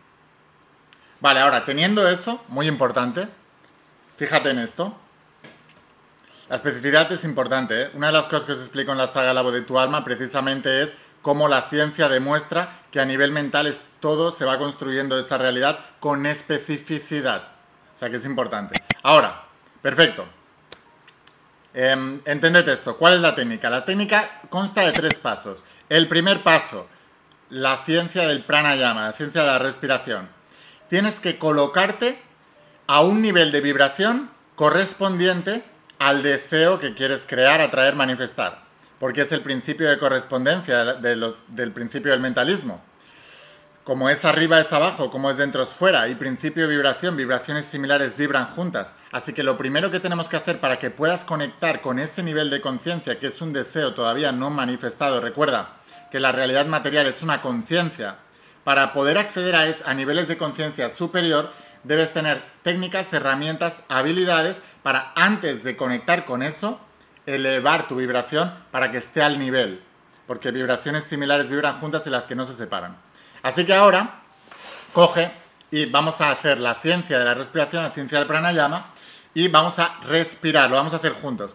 Vale, 1.20 1.40
ahora 1.40 1.64
teniendo 1.64 2.08
eso, 2.08 2.42
muy 2.48 2.66
importante, 2.66 3.28
Fíjate 4.18 4.50
en 4.50 4.58
esto. 4.58 4.96
La 6.48 6.56
especificidad 6.56 7.10
es 7.12 7.22
importante. 7.22 7.82
¿eh? 7.82 7.90
Una 7.94 8.08
de 8.08 8.14
las 8.14 8.26
cosas 8.26 8.44
que 8.44 8.52
os 8.52 8.58
explico 8.58 8.90
en 8.90 8.98
la 8.98 9.06
saga 9.06 9.32
La 9.32 9.42
voz 9.42 9.52
de 9.52 9.62
tu 9.62 9.78
alma 9.78 10.04
precisamente 10.04 10.82
es 10.82 10.96
cómo 11.22 11.46
la 11.46 11.62
ciencia 11.62 12.08
demuestra 12.08 12.80
que 12.90 13.00
a 13.00 13.04
nivel 13.04 13.30
mental 13.30 13.68
es 13.68 13.92
todo 14.00 14.32
se 14.32 14.44
va 14.44 14.58
construyendo 14.58 15.16
esa 15.16 15.38
realidad 15.38 15.78
con 16.00 16.26
especificidad. 16.26 17.44
O 17.94 17.98
sea 17.98 18.10
que 18.10 18.16
es 18.16 18.24
importante. 18.24 18.74
Ahora, 19.04 19.44
perfecto. 19.82 20.26
Eh, 21.75 22.20
entended 22.25 22.68
esto. 22.68 22.96
¿Cuál 22.96 23.14
es 23.14 23.20
la 23.20 23.34
técnica? 23.34 23.70
La 23.70 23.84
técnica 23.84 24.40
consta 24.50 24.82
de 24.82 24.92
tres 24.92 25.14
pasos. 25.18 25.62
El 25.88 26.08
primer 26.08 26.42
paso, 26.42 26.88
la 27.50 27.84
ciencia 27.84 28.26
del 28.26 28.42
pranayama, 28.42 29.02
la 29.02 29.12
ciencia 29.12 29.42
de 29.42 29.46
la 29.46 29.58
respiración. 29.58 30.28
Tienes 30.88 31.20
que 31.20 31.38
colocarte 31.38 32.18
a 32.87 33.02
un 33.02 33.20
nivel 33.20 33.52
de 33.52 33.60
vibración 33.60 34.30
correspondiente 34.54 35.62
al 35.98 36.22
deseo 36.22 36.80
que 36.80 36.94
quieres 36.94 37.26
crear, 37.26 37.60
atraer, 37.60 37.94
manifestar. 37.94 38.62
Porque 38.98 39.22
es 39.22 39.32
el 39.32 39.42
principio 39.42 39.88
de 39.88 39.98
correspondencia 39.98 40.94
del 40.94 41.72
principio 41.72 42.10
del 42.12 42.20
mentalismo. 42.20 42.82
Como 43.88 44.11
es 44.11 44.26
arriba 44.26 44.61
es 44.61 44.71
abajo, 44.75 45.11
como 45.11 45.30
es 45.30 45.38
dentro 45.38 45.62
es 45.62 45.71
fuera, 45.71 46.09
y 46.09 46.14
principio 46.14 46.68
vibración, 46.68 47.16
vibraciones 47.16 47.64
similares 47.64 48.18
vibran 48.18 48.45
juntas. 48.45 48.95
Así 49.12 49.33
que 49.33 49.42
lo 49.42 49.57
primero 49.57 49.90
que 49.90 49.99
tenemos 49.99 50.28
que 50.28 50.37
hacer 50.37 50.61
para 50.61 50.78
que 50.78 50.90
puedas 50.90 51.25
conectar 51.25 51.80
con 51.80 51.99
ese 51.99 52.23
nivel 52.23 52.50
de 52.50 52.61
conciencia, 52.61 53.18
que 53.18 53.28
es 53.28 53.40
un 53.40 53.54
deseo 53.54 53.95
todavía 53.95 54.30
no 54.30 54.50
manifestado, 54.50 55.23
recuerda 55.23 55.71
que 56.11 56.21
la 56.21 56.33
realidad 56.33 56.66
material 56.66 57.07
es 57.07 57.23
una 57.23 57.40
conciencia, 57.40 58.16
para 58.62 58.92
poder 58.92 59.16
acceder 59.16 59.54
a, 59.57 59.64
a 59.87 59.95
niveles 59.95 60.28
de 60.28 60.37
conciencia 60.37 60.90
superior, 60.90 61.50
debes 61.83 62.12
tener 62.12 62.42
técnicas, 62.62 63.11
herramientas, 63.14 63.85
habilidades 63.88 64.61
para 64.83 65.14
antes 65.16 65.64
de 65.64 65.78
conectar 65.78 66.26
con 66.26 66.42
eso, 66.42 66.78
elevar 67.25 67.88
tu 67.88 67.97
vibración 67.97 68.52
para 68.71 68.90
que 68.90 68.99
esté 68.99 69.23
al 69.23 69.38
nivel. 69.38 69.83
porque 70.26 70.50
vibraciones 70.50 71.04
similares 71.04 71.49
vibran 71.49 71.80
juntas 71.80 72.07
y 72.07 72.11
las 72.11 72.26
que 72.26 72.35
no 72.35 72.45
se 72.45 72.52
separan. 72.52 73.07
Así 73.42 73.64
que 73.64 73.75
ahora, 73.75 74.21
coge 74.92 75.30
y 75.71 75.87
vamos 75.87 76.21
a 76.21 76.30
hacer 76.30 76.59
la 76.59 76.75
ciencia 76.75 77.18
de 77.18 77.25
la 77.25 77.35
respiración, 77.35 77.83
la 77.83 77.90
ciencia 77.90 78.18
del 78.18 78.26
pranayama, 78.26 78.87
y 79.35 79.49
vamos 79.49 79.78
a 79.78 79.99
respirar, 80.07 80.71
lo 80.71 80.76
vamos 80.76 80.92
a 80.92 80.97
hacer 80.97 81.12
juntos. 81.12 81.54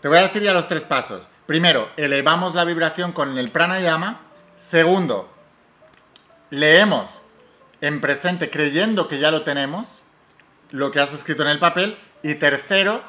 Te 0.00 0.08
voy 0.08 0.18
a 0.18 0.22
decir 0.22 0.42
ya 0.42 0.52
los 0.52 0.68
tres 0.68 0.84
pasos. 0.84 1.28
Primero, 1.46 1.90
elevamos 1.96 2.54
la 2.54 2.64
vibración 2.64 3.12
con 3.12 3.36
el 3.36 3.50
pranayama. 3.50 4.20
Segundo, 4.56 5.28
leemos 6.50 7.22
en 7.80 8.00
presente 8.00 8.50
creyendo 8.50 9.08
que 9.08 9.18
ya 9.18 9.30
lo 9.30 9.42
tenemos, 9.42 10.02
lo 10.70 10.90
que 10.90 11.00
has 11.00 11.12
escrito 11.12 11.42
en 11.42 11.48
el 11.48 11.58
papel. 11.58 11.98
Y 12.22 12.36
tercero, 12.36 13.02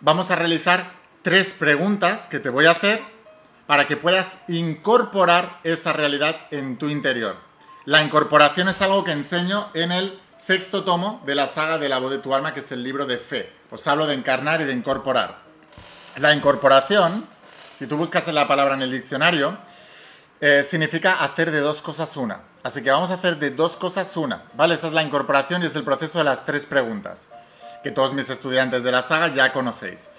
vamos 0.00 0.30
a 0.30 0.36
realizar 0.36 0.92
tres 1.22 1.52
preguntas 1.52 2.28
que 2.28 2.38
te 2.38 2.48
voy 2.48 2.66
a 2.66 2.70
hacer 2.70 3.00
para 3.66 3.86
que 3.86 3.96
puedas 3.96 4.38
incorporar 4.48 5.60
esa 5.64 5.92
realidad 5.92 6.36
en 6.50 6.78
tu 6.78 6.88
interior. 6.88 7.49
La 7.86 8.02
incorporación 8.02 8.68
es 8.68 8.82
algo 8.82 9.04
que 9.04 9.12
enseño 9.12 9.68
en 9.72 9.90
el 9.90 10.20
sexto 10.36 10.84
tomo 10.84 11.22
de 11.24 11.34
la 11.34 11.46
saga 11.46 11.78
de 11.78 11.88
la 11.88 11.98
voz 11.98 12.10
de 12.10 12.18
tu 12.18 12.34
alma, 12.34 12.52
que 12.52 12.60
es 12.60 12.70
el 12.72 12.82
libro 12.82 13.06
de 13.06 13.16
fe. 13.16 13.50
Os 13.70 13.86
hablo 13.86 14.06
de 14.06 14.14
encarnar 14.14 14.60
y 14.60 14.64
de 14.64 14.74
incorporar. 14.74 15.38
La 16.16 16.34
incorporación, 16.34 17.26
si 17.78 17.86
tú 17.86 17.96
buscas 17.96 18.26
la 18.28 18.46
palabra 18.46 18.74
en 18.74 18.82
el 18.82 18.92
diccionario, 18.92 19.56
eh, 20.42 20.66
significa 20.68 21.22
hacer 21.22 21.50
de 21.50 21.60
dos 21.60 21.80
cosas 21.80 22.18
una. 22.18 22.42
Así 22.62 22.82
que 22.82 22.90
vamos 22.90 23.10
a 23.10 23.14
hacer 23.14 23.38
de 23.38 23.50
dos 23.50 23.76
cosas 23.76 24.14
una, 24.18 24.42
¿vale? 24.54 24.74
Esa 24.74 24.88
es 24.88 24.92
la 24.92 25.02
incorporación 25.02 25.62
y 25.62 25.66
es 25.66 25.74
el 25.74 25.82
proceso 25.82 26.18
de 26.18 26.24
las 26.24 26.44
tres 26.44 26.66
preguntas, 26.66 27.28
que 27.82 27.90
todos 27.90 28.12
mis 28.12 28.28
estudiantes 28.28 28.84
de 28.84 28.92
la 28.92 29.02
saga 29.02 29.34
ya 29.34 29.54
conocéis. 29.54 30.10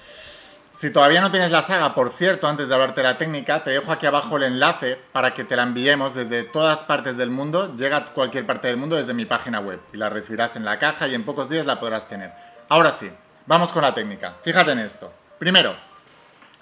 Si 0.73 0.89
todavía 0.89 1.19
no 1.19 1.31
tienes 1.31 1.51
la 1.51 1.63
saga, 1.63 1.93
por 1.93 2.11
cierto, 2.11 2.47
antes 2.47 2.69
de 2.69 2.73
hablarte 2.73 3.01
de 3.01 3.07
la 3.07 3.17
técnica, 3.17 3.61
te 3.61 3.71
dejo 3.71 3.91
aquí 3.91 4.05
abajo 4.05 4.37
el 4.37 4.43
enlace 4.43 4.97
para 5.11 5.33
que 5.33 5.43
te 5.43 5.57
la 5.57 5.63
enviemos 5.63 6.15
desde 6.15 6.43
todas 6.43 6.85
partes 6.85 7.17
del 7.17 7.29
mundo. 7.29 7.75
Llega 7.75 7.97
a 7.97 8.05
cualquier 8.05 8.45
parte 8.45 8.69
del 8.69 8.77
mundo 8.77 8.95
desde 8.95 9.13
mi 9.13 9.25
página 9.25 9.59
web 9.59 9.81
y 9.91 9.97
la 9.97 10.09
recibirás 10.09 10.55
en 10.55 10.63
la 10.63 10.79
caja 10.79 11.09
y 11.09 11.15
en 11.15 11.25
pocos 11.25 11.49
días 11.49 11.65
la 11.65 11.77
podrás 11.77 12.07
tener. 12.07 12.31
Ahora 12.69 12.93
sí, 12.93 13.11
vamos 13.47 13.73
con 13.73 13.81
la 13.81 13.93
técnica. 13.93 14.37
Fíjate 14.45 14.71
en 14.71 14.79
esto. 14.79 15.11
Primero, 15.39 15.75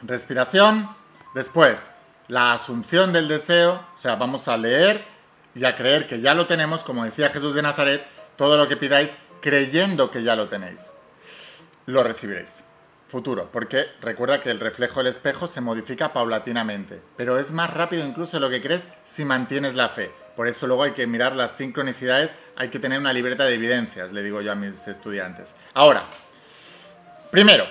respiración. 0.01 0.89
Después, 1.35 1.91
la 2.27 2.53
asunción 2.53 3.13
del 3.13 3.27
deseo. 3.27 3.73
O 3.93 3.97
sea, 3.97 4.15
vamos 4.15 4.47
a 4.47 4.57
leer 4.57 5.05
y 5.53 5.65
a 5.65 5.75
creer 5.75 6.07
que 6.07 6.19
ya 6.19 6.33
lo 6.33 6.47
tenemos, 6.47 6.83
como 6.83 7.05
decía 7.05 7.29
Jesús 7.29 7.53
de 7.53 7.61
Nazaret, 7.61 8.03
todo 8.37 8.57
lo 8.57 8.67
que 8.67 8.75
pidáis 8.75 9.17
creyendo 9.39 10.09
que 10.09 10.23
ya 10.23 10.35
lo 10.35 10.47
tenéis. 10.47 10.87
Lo 11.85 12.03
recibiréis 12.03 12.63
futuro, 13.09 13.49
porque 13.51 13.87
recuerda 14.01 14.39
que 14.39 14.51
el 14.51 14.59
reflejo 14.59 14.99
del 14.99 15.07
espejo 15.07 15.47
se 15.47 15.61
modifica 15.61 16.13
paulatinamente, 16.13 17.01
pero 17.17 17.39
es 17.39 17.51
más 17.51 17.73
rápido 17.73 18.05
incluso 18.05 18.39
lo 18.39 18.49
que 18.49 18.61
crees 18.61 18.87
si 19.03 19.25
mantienes 19.25 19.75
la 19.75 19.89
fe. 19.89 20.11
Por 20.35 20.47
eso 20.47 20.67
luego 20.67 20.83
hay 20.83 20.91
que 20.91 21.07
mirar 21.07 21.35
las 21.35 21.51
sincronicidades, 21.51 22.35
hay 22.55 22.69
que 22.69 22.79
tener 22.79 22.99
una 22.99 23.11
libreta 23.11 23.45
de 23.45 23.55
evidencias, 23.55 24.11
le 24.11 24.23
digo 24.23 24.41
yo 24.41 24.51
a 24.51 24.55
mis 24.55 24.87
estudiantes. 24.87 25.55
Ahora, 25.73 26.03
primero, 27.31 27.65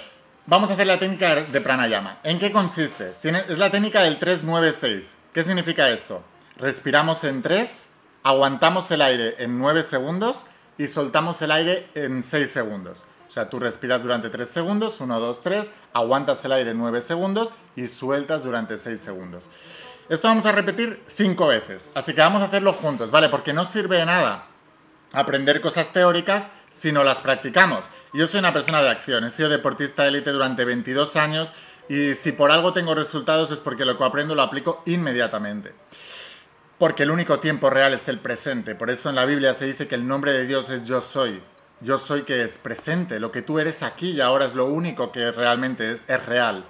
vamos 0.46 0.70
a 0.70 0.74
hacer 0.74 0.86
la 0.86 0.98
técnica 0.98 1.36
de 1.36 1.60
pranayama. 1.60 2.20
¿En 2.24 2.38
qué 2.38 2.52
consiste? 2.52 3.14
es 3.22 3.58
la 3.58 3.70
técnica 3.70 4.02
del 4.02 4.18
396. 4.18 5.14
¿Qué 5.32 5.42
significa 5.42 5.88
esto? 5.88 6.22
Respiramos 6.56 7.22
en 7.24 7.40
3, 7.40 7.88
aguantamos 8.24 8.90
el 8.90 9.02
aire 9.02 9.36
en 9.38 9.56
9 9.58 9.84
segundos 9.84 10.46
y 10.76 10.88
soltamos 10.88 11.40
el 11.42 11.52
aire 11.52 11.86
en 11.94 12.22
6 12.22 12.50
segundos. 12.50 13.04
O 13.28 13.30
sea, 13.30 13.50
tú 13.50 13.60
respiras 13.60 14.02
durante 14.02 14.30
3 14.30 14.48
segundos, 14.48 15.00
1, 15.00 15.20
2, 15.20 15.42
3, 15.42 15.70
aguantas 15.92 16.44
el 16.44 16.52
aire 16.52 16.72
9 16.72 17.00
segundos 17.02 17.52
y 17.76 17.86
sueltas 17.86 18.42
durante 18.42 18.78
6 18.78 18.98
segundos. 18.98 19.50
Esto 20.08 20.28
vamos 20.28 20.46
a 20.46 20.52
repetir 20.52 21.02
5 21.14 21.46
veces, 21.46 21.90
así 21.94 22.14
que 22.14 22.22
vamos 22.22 22.40
a 22.40 22.46
hacerlo 22.46 22.72
juntos, 22.72 23.10
¿vale? 23.10 23.28
Porque 23.28 23.52
no 23.52 23.66
sirve 23.66 23.98
de 23.98 24.06
nada 24.06 24.46
aprender 25.12 25.60
cosas 25.60 25.92
teóricas 25.92 26.50
si 26.70 26.92
no 26.92 27.04
las 27.04 27.20
practicamos. 27.20 27.88
Yo 28.12 28.26
soy 28.26 28.40
una 28.40 28.52
persona 28.52 28.82
de 28.82 28.90
acción, 28.90 29.24
he 29.24 29.30
sido 29.30 29.48
deportista 29.48 30.02
de 30.02 30.08
élite 30.08 30.30
durante 30.30 30.64
22 30.64 31.16
años 31.16 31.52
y 31.88 32.14
si 32.14 32.32
por 32.32 32.50
algo 32.50 32.72
tengo 32.72 32.94
resultados 32.94 33.50
es 33.50 33.60
porque 33.60 33.84
lo 33.84 33.96
que 33.96 34.04
aprendo 34.04 34.34
lo 34.34 34.42
aplico 34.42 34.82
inmediatamente. 34.86 35.74
Porque 36.78 37.02
el 37.02 37.10
único 37.10 37.40
tiempo 37.40 37.70
real 37.70 37.92
es 37.92 38.08
el 38.08 38.18
presente. 38.18 38.74
Por 38.74 38.90
eso 38.90 39.08
en 39.08 39.16
la 39.16 39.24
Biblia 39.24 39.52
se 39.52 39.66
dice 39.66 39.88
que 39.88 39.96
el 39.96 40.06
nombre 40.06 40.32
de 40.32 40.46
Dios 40.46 40.68
es 40.70 40.84
yo 40.84 41.00
soy. 41.00 41.42
Yo 41.80 41.98
soy 41.98 42.22
que 42.22 42.42
es 42.42 42.58
presente, 42.58 43.20
lo 43.20 43.30
que 43.30 43.42
tú 43.42 43.60
eres 43.60 43.82
aquí 43.82 44.10
y 44.10 44.20
ahora 44.20 44.46
es 44.46 44.54
lo 44.54 44.66
único 44.66 45.12
que 45.12 45.30
realmente 45.30 45.92
es, 45.92 46.04
es 46.08 46.26
real. 46.26 46.64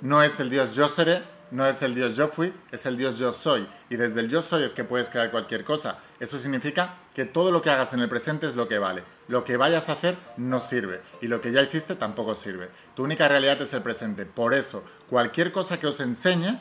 No 0.00 0.22
es 0.22 0.40
el 0.40 0.50
Dios 0.50 0.74
yo 0.74 0.88
seré, 0.88 1.22
no 1.50 1.64
es 1.64 1.80
el 1.82 1.94
Dios 1.94 2.16
yo 2.16 2.28
fui, 2.28 2.52
es 2.72 2.84
el 2.84 2.96
Dios 2.96 3.18
yo 3.18 3.32
soy. 3.32 3.68
Y 3.88 3.96
desde 3.96 4.20
el 4.20 4.28
yo 4.28 4.42
soy 4.42 4.64
es 4.64 4.72
que 4.72 4.84
puedes 4.84 5.10
crear 5.10 5.30
cualquier 5.30 5.64
cosa. 5.64 5.98
Eso 6.18 6.38
significa 6.38 6.94
que 7.14 7.24
todo 7.24 7.52
lo 7.52 7.62
que 7.62 7.70
hagas 7.70 7.92
en 7.92 8.00
el 8.00 8.08
presente 8.08 8.46
es 8.46 8.56
lo 8.56 8.68
que 8.68 8.78
vale. 8.78 9.04
Lo 9.28 9.44
que 9.44 9.56
vayas 9.56 9.88
a 9.88 9.92
hacer 9.92 10.16
no 10.36 10.60
sirve. 10.60 11.00
Y 11.22 11.28
lo 11.28 11.40
que 11.40 11.52
ya 11.52 11.62
hiciste 11.62 11.94
tampoco 11.94 12.34
sirve. 12.34 12.68
Tu 12.96 13.04
única 13.04 13.28
realidad 13.28 13.62
es 13.62 13.72
el 13.72 13.82
presente. 13.82 14.26
Por 14.26 14.54
eso, 14.54 14.84
cualquier 15.08 15.52
cosa 15.52 15.78
que 15.78 15.86
os 15.86 16.00
enseñe, 16.00 16.60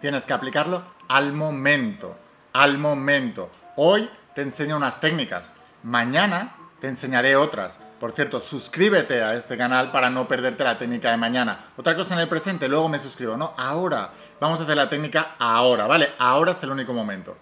tienes 0.00 0.24
que 0.24 0.32
aplicarlo 0.32 0.82
al 1.08 1.32
momento. 1.32 2.16
Al 2.54 2.78
momento. 2.78 3.50
Hoy 3.76 4.08
te 4.34 4.42
enseño 4.42 4.76
unas 4.78 5.00
técnicas. 5.00 5.52
Mañana 5.82 6.56
te 6.82 6.88
enseñaré 6.88 7.36
otras. 7.36 7.78
Por 8.00 8.10
cierto, 8.10 8.40
suscríbete 8.40 9.22
a 9.22 9.34
este 9.34 9.56
canal 9.56 9.92
para 9.92 10.10
no 10.10 10.26
perderte 10.26 10.64
la 10.64 10.78
técnica 10.78 11.12
de 11.12 11.16
mañana. 11.16 11.66
Otra 11.76 11.94
cosa 11.94 12.14
en 12.14 12.20
el 12.20 12.28
presente, 12.28 12.66
luego 12.66 12.88
me 12.88 12.98
suscribo. 12.98 13.36
No, 13.36 13.54
ahora. 13.56 14.10
Vamos 14.40 14.58
a 14.58 14.64
hacer 14.64 14.76
la 14.76 14.88
técnica 14.88 15.36
ahora, 15.38 15.86
¿vale? 15.86 16.12
Ahora 16.18 16.50
es 16.50 16.62
el 16.64 16.72
único 16.72 16.92
momento. 16.92 17.38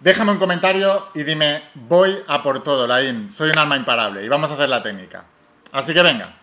Déjame 0.00 0.32
un 0.32 0.38
comentario 0.38 1.06
y 1.12 1.24
dime, 1.24 1.64
voy 1.74 2.16
a 2.28 2.42
por 2.42 2.62
todo, 2.62 2.86
Laín. 2.86 3.28
Soy 3.30 3.50
un 3.50 3.58
alma 3.58 3.76
imparable 3.76 4.24
y 4.24 4.28
vamos 4.30 4.50
a 4.50 4.54
hacer 4.54 4.70
la 4.70 4.82
técnica. 4.82 5.26
Así 5.70 5.92
que 5.92 6.02
venga. 6.02 6.34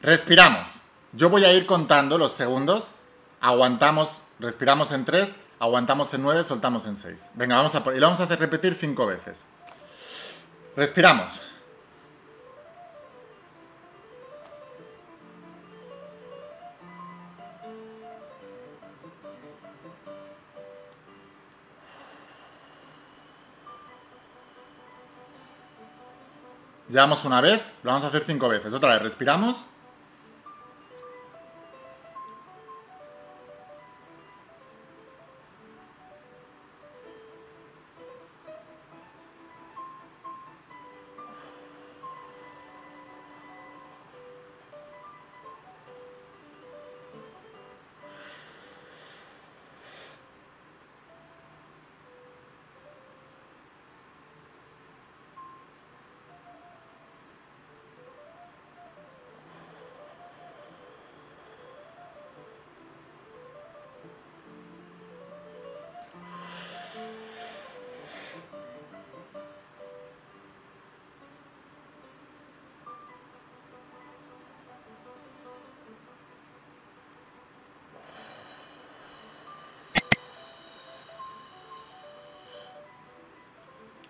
Respiramos. 0.00 0.82
Yo 1.10 1.28
voy 1.28 1.44
a 1.44 1.52
ir 1.52 1.66
contando 1.66 2.18
los 2.18 2.30
segundos. 2.30 2.92
Aguantamos, 3.40 4.22
respiramos 4.38 4.92
en 4.92 5.04
3, 5.04 5.38
aguantamos 5.58 6.14
en 6.14 6.22
9, 6.22 6.44
soltamos 6.44 6.86
en 6.86 6.94
6. 6.94 7.30
Venga, 7.34 7.56
vamos 7.56 7.74
a 7.74 7.82
por... 7.82 7.96
Y 7.96 7.98
lo 7.98 8.06
vamos 8.06 8.20
a 8.20 8.24
hacer 8.24 8.38
repetir 8.38 8.74
5 8.74 9.06
veces. 9.06 9.46
Respiramos. 10.76 11.40
Llevamos 26.88 27.24
una 27.24 27.40
vez, 27.40 27.60
lo 27.82 27.90
vamos 27.90 28.04
a 28.04 28.08
hacer 28.08 28.24
cinco 28.24 28.48
veces. 28.48 28.72
Otra 28.72 28.94
vez, 28.94 29.02
respiramos. 29.02 29.64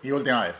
Y 0.04 0.12
última 0.12 0.44
vez. 0.44 0.54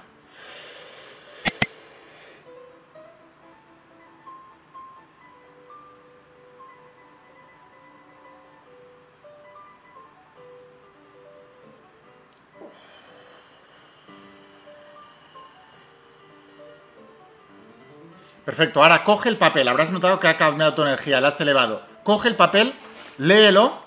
Perfecto, 18.46 18.82
ahora 18.82 19.04
coge 19.04 19.28
el 19.28 19.36
papel, 19.36 19.68
habrás 19.68 19.90
notado 19.90 20.20
que 20.20 20.28
ha 20.28 20.36
cambiado 20.36 20.74
tu 20.74 20.82
energía, 20.82 21.20
la 21.20 21.28
has 21.28 21.40
elevado. 21.40 21.82
Coge 22.02 22.28
el 22.28 22.36
papel, 22.36 22.74
léelo 23.18 23.78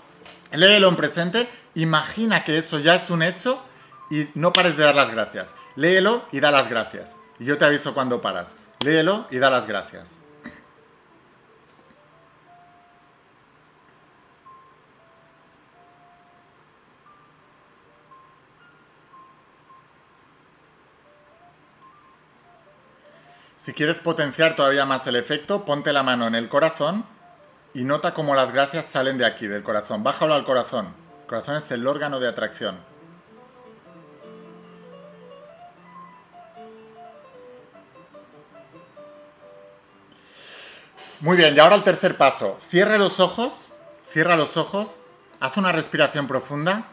léelo 0.52 0.90
en 0.90 0.96
presente, 0.96 1.50
imagina 1.76 2.44
que 2.44 2.58
eso 2.58 2.80
ya 2.80 2.96
es 2.96 3.10
un 3.10 3.24
hecho 3.24 3.62
y 4.10 4.28
no 4.36 4.54
pares 4.54 4.78
de 4.78 4.84
dar 4.84 4.96
las 4.96 5.12
gracias. 5.12 5.56
Léelo 5.76 6.24
y 6.32 6.40
da 6.40 6.52
las 6.52 6.70
gracias. 6.70 7.16
Y 7.40 7.46
yo 7.46 7.58
te 7.58 7.66
aviso 7.66 7.94
cuando 7.94 8.22
paras. 8.22 8.54
Léelo 8.84 9.28
y 9.32 9.38
da 9.38 9.50
las 9.50 9.68
gracias. 9.68 10.20
Si 23.68 23.74
quieres 23.74 24.00
potenciar 24.00 24.56
todavía 24.56 24.86
más 24.86 25.06
el 25.08 25.18
efecto, 25.18 25.66
ponte 25.66 25.92
la 25.92 26.02
mano 26.02 26.26
en 26.26 26.36
el 26.36 26.48
corazón 26.48 27.06
y 27.74 27.84
nota 27.84 28.14
cómo 28.14 28.34
las 28.34 28.54
gracias 28.54 28.86
salen 28.86 29.18
de 29.18 29.26
aquí, 29.26 29.48
del 29.48 29.62
corazón. 29.62 30.06
Bájalo 30.06 30.36
al 30.36 30.46
corazón. 30.46 30.94
El 31.24 31.28
corazón 31.28 31.58
es 31.58 31.70
el 31.72 31.86
órgano 31.86 32.22
de 32.22 32.30
atracción. 32.30 32.78
Muy 41.22 41.38
bien, 41.38 41.56
y 41.56 41.60
ahora 41.60 41.76
el 41.76 41.84
tercer 41.84 42.18
paso. 42.18 42.60
Cierra 42.70 42.98
los 42.98 43.20
ojos, 43.20 43.70
cierra 44.12 44.36
los 44.36 44.58
ojos, 44.58 45.00
haz 45.40 45.58
una 45.58 45.72
respiración 45.72 46.28
profunda. 46.28 46.86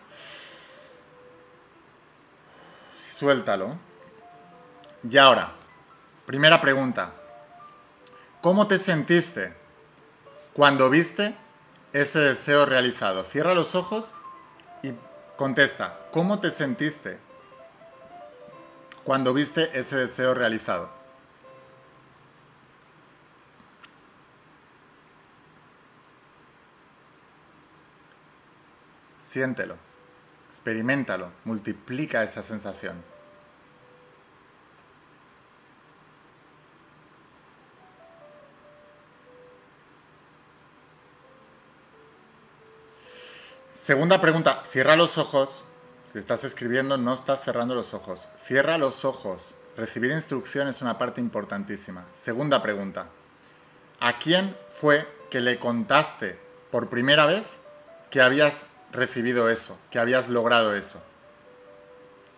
Suéltalo. 3.07 3.77
Y 5.09 5.17
ahora, 5.19 5.53
Primera 6.27 6.63
pregunta. 6.63 7.13
¿Cómo 8.41 8.67
te 8.67 8.79
sentiste 8.79 9.55
cuando 10.55 10.89
viste 10.89 11.37
ese 11.93 12.19
deseo 12.19 12.65
realizado? 12.65 13.25
Cierra 13.25 13.55
los 13.55 13.75
ojos 13.75 14.11
y 14.83 14.93
contesta. 15.37 15.99
¿Cómo 16.13 16.41
te 16.41 16.51
sentiste 16.51 17.19
cuando 19.05 19.35
viste 19.35 19.79
ese 19.79 19.97
deseo 19.97 20.33
realizado? 20.33 20.89
Siéntelo, 29.35 29.77
experimentalo, 30.49 31.33
multiplica 31.43 32.23
esa 32.23 32.41
sensación. 32.41 33.03
Segunda 43.75 44.21
pregunta, 44.21 44.63
cierra 44.71 44.95
los 44.95 45.19
ojos. 45.19 45.65
Si 46.13 46.21
estás 46.21 46.45
escribiendo, 46.45 46.97
no 46.97 47.13
estás 47.13 47.43
cerrando 47.43 47.75
los 47.75 47.93
ojos. 47.93 48.29
Cierra 48.41 48.79
los 48.79 49.05
ojos. 49.05 49.57
Recibir 49.77 50.13
instrucción 50.13 50.69
es 50.69 50.81
una 50.81 50.97
parte 50.97 51.21
importantísima. 51.21 52.07
Segunda 52.15 52.63
pregunta, 52.63 53.09
¿a 53.99 54.17
quién 54.21 54.57
fue 54.71 55.09
que 55.29 55.41
le 55.41 55.59
contaste 55.59 56.39
por 56.71 56.89
primera 56.89 57.27
vez 57.27 57.43
que 58.11 58.23
habías 58.23 58.67
recibido 58.95 59.51
eso, 59.51 59.79
que 59.91 59.99
habías 59.99 60.29
logrado 60.29 60.75
eso? 60.75 61.03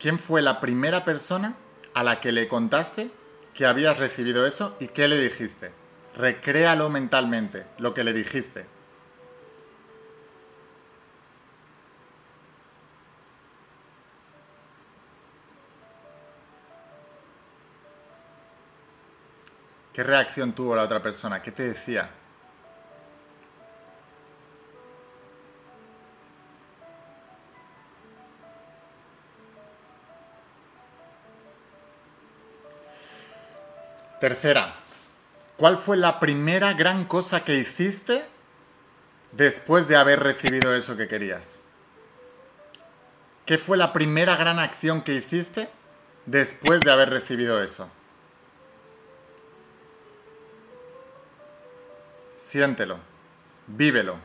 ¿Quién 0.01 0.19
fue 0.19 0.43
la 0.43 0.61
primera 0.61 1.05
persona 1.05 1.57
a 1.95 2.03
la 2.03 2.21
que 2.21 2.33
le 2.33 2.49
contaste 2.49 3.11
que 3.55 3.67
habías 3.67 3.99
recibido 3.99 4.47
eso 4.47 4.77
y 4.81 4.89
qué 4.89 5.07
le 5.09 5.19
dijiste? 5.19 5.73
Recréalo 6.17 6.89
mentalmente, 6.89 7.67
lo 7.79 7.95
que 7.95 8.05
le 8.05 8.13
dijiste. 8.13 8.67
¿Qué 19.93 20.03
reacción 20.03 20.53
tuvo 20.53 20.77
la 20.77 20.83
otra 20.83 21.03
persona? 21.03 21.41
¿Qué 21.41 21.53
te 21.53 21.69
decía? 21.69 22.11
Tercera, 34.21 34.75
¿cuál 35.57 35.77
fue 35.77 35.97
la 35.97 36.21
primera 36.21 36.73
gran 36.73 37.05
cosa 37.05 37.45
que 37.45 37.57
hiciste 37.57 38.25
después 39.33 39.89
de 39.89 39.97
haber 39.97 40.21
recibido 40.21 40.75
eso 40.75 40.97
que 40.97 41.07
querías? 41.07 41.61
¿Qué 43.45 43.59
fue 43.59 43.77
la 43.77 43.93
primera 43.93 44.37
gran 44.37 44.59
acción 44.59 45.03
que 45.03 45.15
hiciste 45.15 45.69
después 46.25 46.81
de 46.81 46.91
haber 46.91 47.11
recibido 47.11 47.63
eso? 47.63 47.91
Siéntelo, 52.39 52.99
vívelo. 53.67 54.19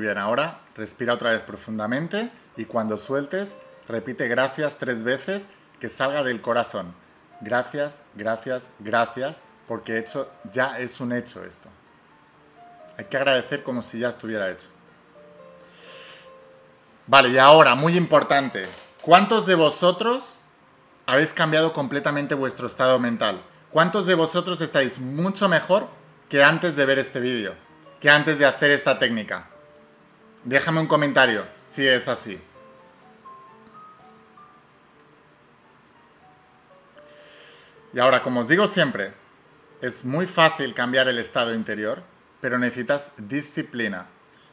Bien, 0.00 0.16
ahora 0.16 0.60
respira 0.76 1.12
otra 1.12 1.32
vez 1.32 1.42
profundamente 1.42 2.30
y 2.56 2.64
cuando 2.64 2.96
sueltes, 2.96 3.58
repite 3.86 4.28
gracias 4.28 4.78
tres 4.78 5.02
veces 5.02 5.48
que 5.78 5.90
salga 5.90 6.22
del 6.22 6.40
corazón. 6.40 6.94
Gracias, 7.42 8.04
gracias, 8.14 8.70
gracias, 8.78 9.42
porque 9.68 9.98
hecho, 9.98 10.30
ya 10.52 10.78
es 10.78 11.00
un 11.00 11.12
hecho 11.12 11.44
esto. 11.44 11.68
Hay 12.96 13.04
que 13.04 13.16
agradecer 13.18 13.62
como 13.62 13.82
si 13.82 13.98
ya 13.98 14.08
estuviera 14.08 14.50
hecho. 14.50 14.68
Vale, 17.06 17.28
y 17.28 17.36
ahora, 17.36 17.74
muy 17.74 17.98
importante, 17.98 18.66
¿cuántos 19.02 19.44
de 19.44 19.54
vosotros 19.54 20.40
habéis 21.04 21.34
cambiado 21.34 21.74
completamente 21.74 22.34
vuestro 22.34 22.66
estado 22.66 22.98
mental? 22.98 23.42
¿Cuántos 23.70 24.06
de 24.06 24.14
vosotros 24.14 24.62
estáis 24.62 24.98
mucho 24.98 25.46
mejor 25.50 25.88
que 26.30 26.42
antes 26.42 26.74
de 26.74 26.86
ver 26.86 26.98
este 26.98 27.20
vídeo? 27.20 27.54
Que 28.00 28.08
antes 28.08 28.38
de 28.38 28.46
hacer 28.46 28.70
esta 28.70 28.98
técnica. 28.98 29.50
Déjame 30.44 30.80
un 30.80 30.86
comentario 30.86 31.44
si 31.64 31.86
es 31.86 32.08
así. 32.08 32.40
Y 37.92 37.98
ahora, 37.98 38.22
como 38.22 38.40
os 38.40 38.48
digo 38.48 38.66
siempre, 38.66 39.12
es 39.82 40.04
muy 40.04 40.26
fácil 40.26 40.74
cambiar 40.74 41.08
el 41.08 41.18
estado 41.18 41.54
interior, 41.54 42.02
pero 42.40 42.58
necesitas 42.58 43.12
disciplina. 43.16 44.06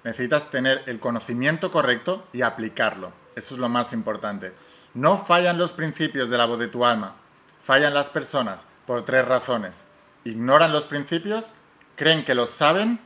Necesitas 0.04 0.50
tener 0.50 0.84
el 0.88 1.00
conocimiento 1.00 1.71
correcto 1.71 2.28
y 2.34 2.41
aplicarlo. 2.41 3.13
Eso 3.36 3.54
es 3.54 3.60
lo 3.60 3.69
más 3.69 3.93
importante. 3.93 4.54
No 4.93 5.17
fallan 5.17 5.58
los 5.58 5.73
principios 5.73 6.30
de 6.30 6.38
la 6.38 6.45
voz 6.45 6.60
de 6.60 6.67
tu 6.67 6.86
alma. 6.86 7.15
Fallan 7.62 7.93
las 7.93 8.10
personas 8.10 8.65
por 8.86 9.06
tres 9.06 9.26
razones. 9.26 9.86
Ignoran 10.23 10.71
los 10.71 10.86
principios, 10.86 11.54
creen 11.95 12.26
que 12.26 12.36
los 12.36 12.50
saben, 12.50 13.00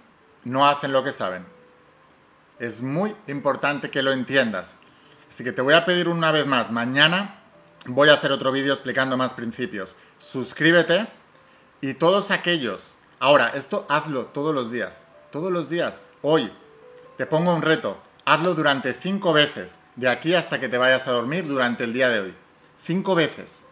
no 0.43 0.67
hacen 0.67 0.93
lo 0.93 1.03
que 1.03 1.11
saben. 1.11 1.45
Es 2.61 2.83
muy 2.83 3.15
importante 3.25 3.89
que 3.89 4.03
lo 4.03 4.11
entiendas. 4.11 4.75
Así 5.27 5.43
que 5.43 5.51
te 5.51 5.63
voy 5.63 5.73
a 5.73 5.83
pedir 5.83 6.07
una 6.07 6.31
vez 6.31 6.45
más, 6.45 6.69
mañana 6.69 7.41
voy 7.87 8.09
a 8.09 8.13
hacer 8.13 8.31
otro 8.31 8.51
vídeo 8.51 8.71
explicando 8.71 9.17
más 9.17 9.33
principios. 9.33 9.95
Suscríbete 10.19 11.07
y 11.81 11.95
todos 11.95 12.29
aquellos. 12.29 12.99
Ahora, 13.17 13.47
esto 13.55 13.87
hazlo 13.89 14.27
todos 14.27 14.53
los 14.53 14.71
días. 14.71 15.05
Todos 15.31 15.51
los 15.51 15.71
días. 15.71 16.01
Hoy, 16.21 16.51
te 17.17 17.25
pongo 17.25 17.51
un 17.51 17.63
reto. 17.63 17.97
Hazlo 18.25 18.53
durante 18.53 18.93
cinco 18.93 19.33
veces, 19.33 19.79
de 19.95 20.07
aquí 20.07 20.35
hasta 20.35 20.59
que 20.59 20.69
te 20.69 20.77
vayas 20.77 21.07
a 21.07 21.13
dormir 21.13 21.47
durante 21.47 21.85
el 21.85 21.93
día 21.93 22.09
de 22.09 22.19
hoy. 22.19 22.35
Cinco 22.83 23.15
veces. 23.15 23.69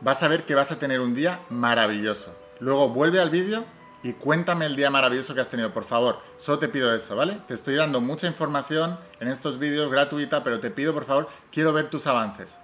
Vas 0.00 0.20
a 0.24 0.28
ver 0.28 0.44
que 0.46 0.56
vas 0.56 0.72
a 0.72 0.80
tener 0.80 0.98
un 0.98 1.14
día 1.14 1.38
maravilloso. 1.48 2.36
Luego 2.58 2.88
vuelve 2.88 3.20
al 3.20 3.30
vídeo 3.30 3.64
y 4.04 4.12
cuéntame 4.12 4.66
el 4.66 4.76
día 4.76 4.90
maravilloso 4.90 5.34
que 5.34 5.40
has 5.40 5.48
tenido, 5.48 5.72
por 5.72 5.84
favor. 5.84 6.20
Solo 6.36 6.58
te 6.58 6.68
pido 6.68 6.94
eso, 6.94 7.16
¿vale? 7.16 7.38
Te 7.48 7.54
estoy 7.54 7.74
dando 7.74 8.02
mucha 8.02 8.26
información 8.26 8.98
en 9.18 9.28
estos 9.28 9.58
vídeos 9.58 9.90
gratuita, 9.90 10.44
pero 10.44 10.60
te 10.60 10.70
pido, 10.70 10.92
por 10.92 11.06
favor, 11.06 11.26
quiero 11.50 11.72
ver 11.72 11.88
tus 11.88 12.06
avances. 12.06 12.58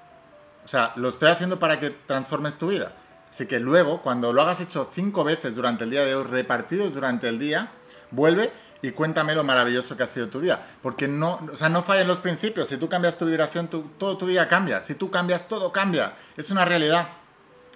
O 0.66 0.68
sea, 0.68 0.92
lo 0.96 1.08
estoy 1.08 1.30
haciendo 1.30 1.58
para 1.58 1.80
que 1.80 1.88
transformes 1.90 2.58
tu 2.58 2.68
vida. 2.68 2.92
Así 3.30 3.46
que 3.46 3.58
luego, 3.58 4.02
cuando 4.02 4.34
lo 4.34 4.42
hagas 4.42 4.60
hecho 4.60 4.86
cinco 4.94 5.24
veces 5.24 5.54
durante 5.54 5.84
el 5.84 5.90
día 5.90 6.04
de 6.04 6.14
hoy, 6.14 6.24
repartidos 6.24 6.92
durante 6.92 7.26
el 7.26 7.38
día, 7.38 7.72
vuelve 8.10 8.52
y 8.82 8.90
cuéntame 8.90 9.34
lo 9.34 9.42
maravilloso 9.42 9.96
que 9.96 10.02
ha 10.02 10.06
sido 10.06 10.28
tu 10.28 10.40
día. 10.40 10.60
Porque 10.82 11.08
no, 11.08 11.40
o 11.50 11.56
sea, 11.56 11.70
no 11.70 11.82
fallan 11.82 12.06
los 12.06 12.18
principios. 12.18 12.68
Si 12.68 12.76
tú 12.76 12.90
cambias 12.90 13.16
tu 13.16 13.24
vibración, 13.24 13.68
todo 13.68 14.18
tu 14.18 14.26
día 14.26 14.46
cambia. 14.46 14.82
Si 14.82 14.94
tú 14.94 15.10
cambias, 15.10 15.48
todo 15.48 15.72
cambia. 15.72 16.12
Es 16.36 16.50
una 16.50 16.66
realidad. 16.66 17.08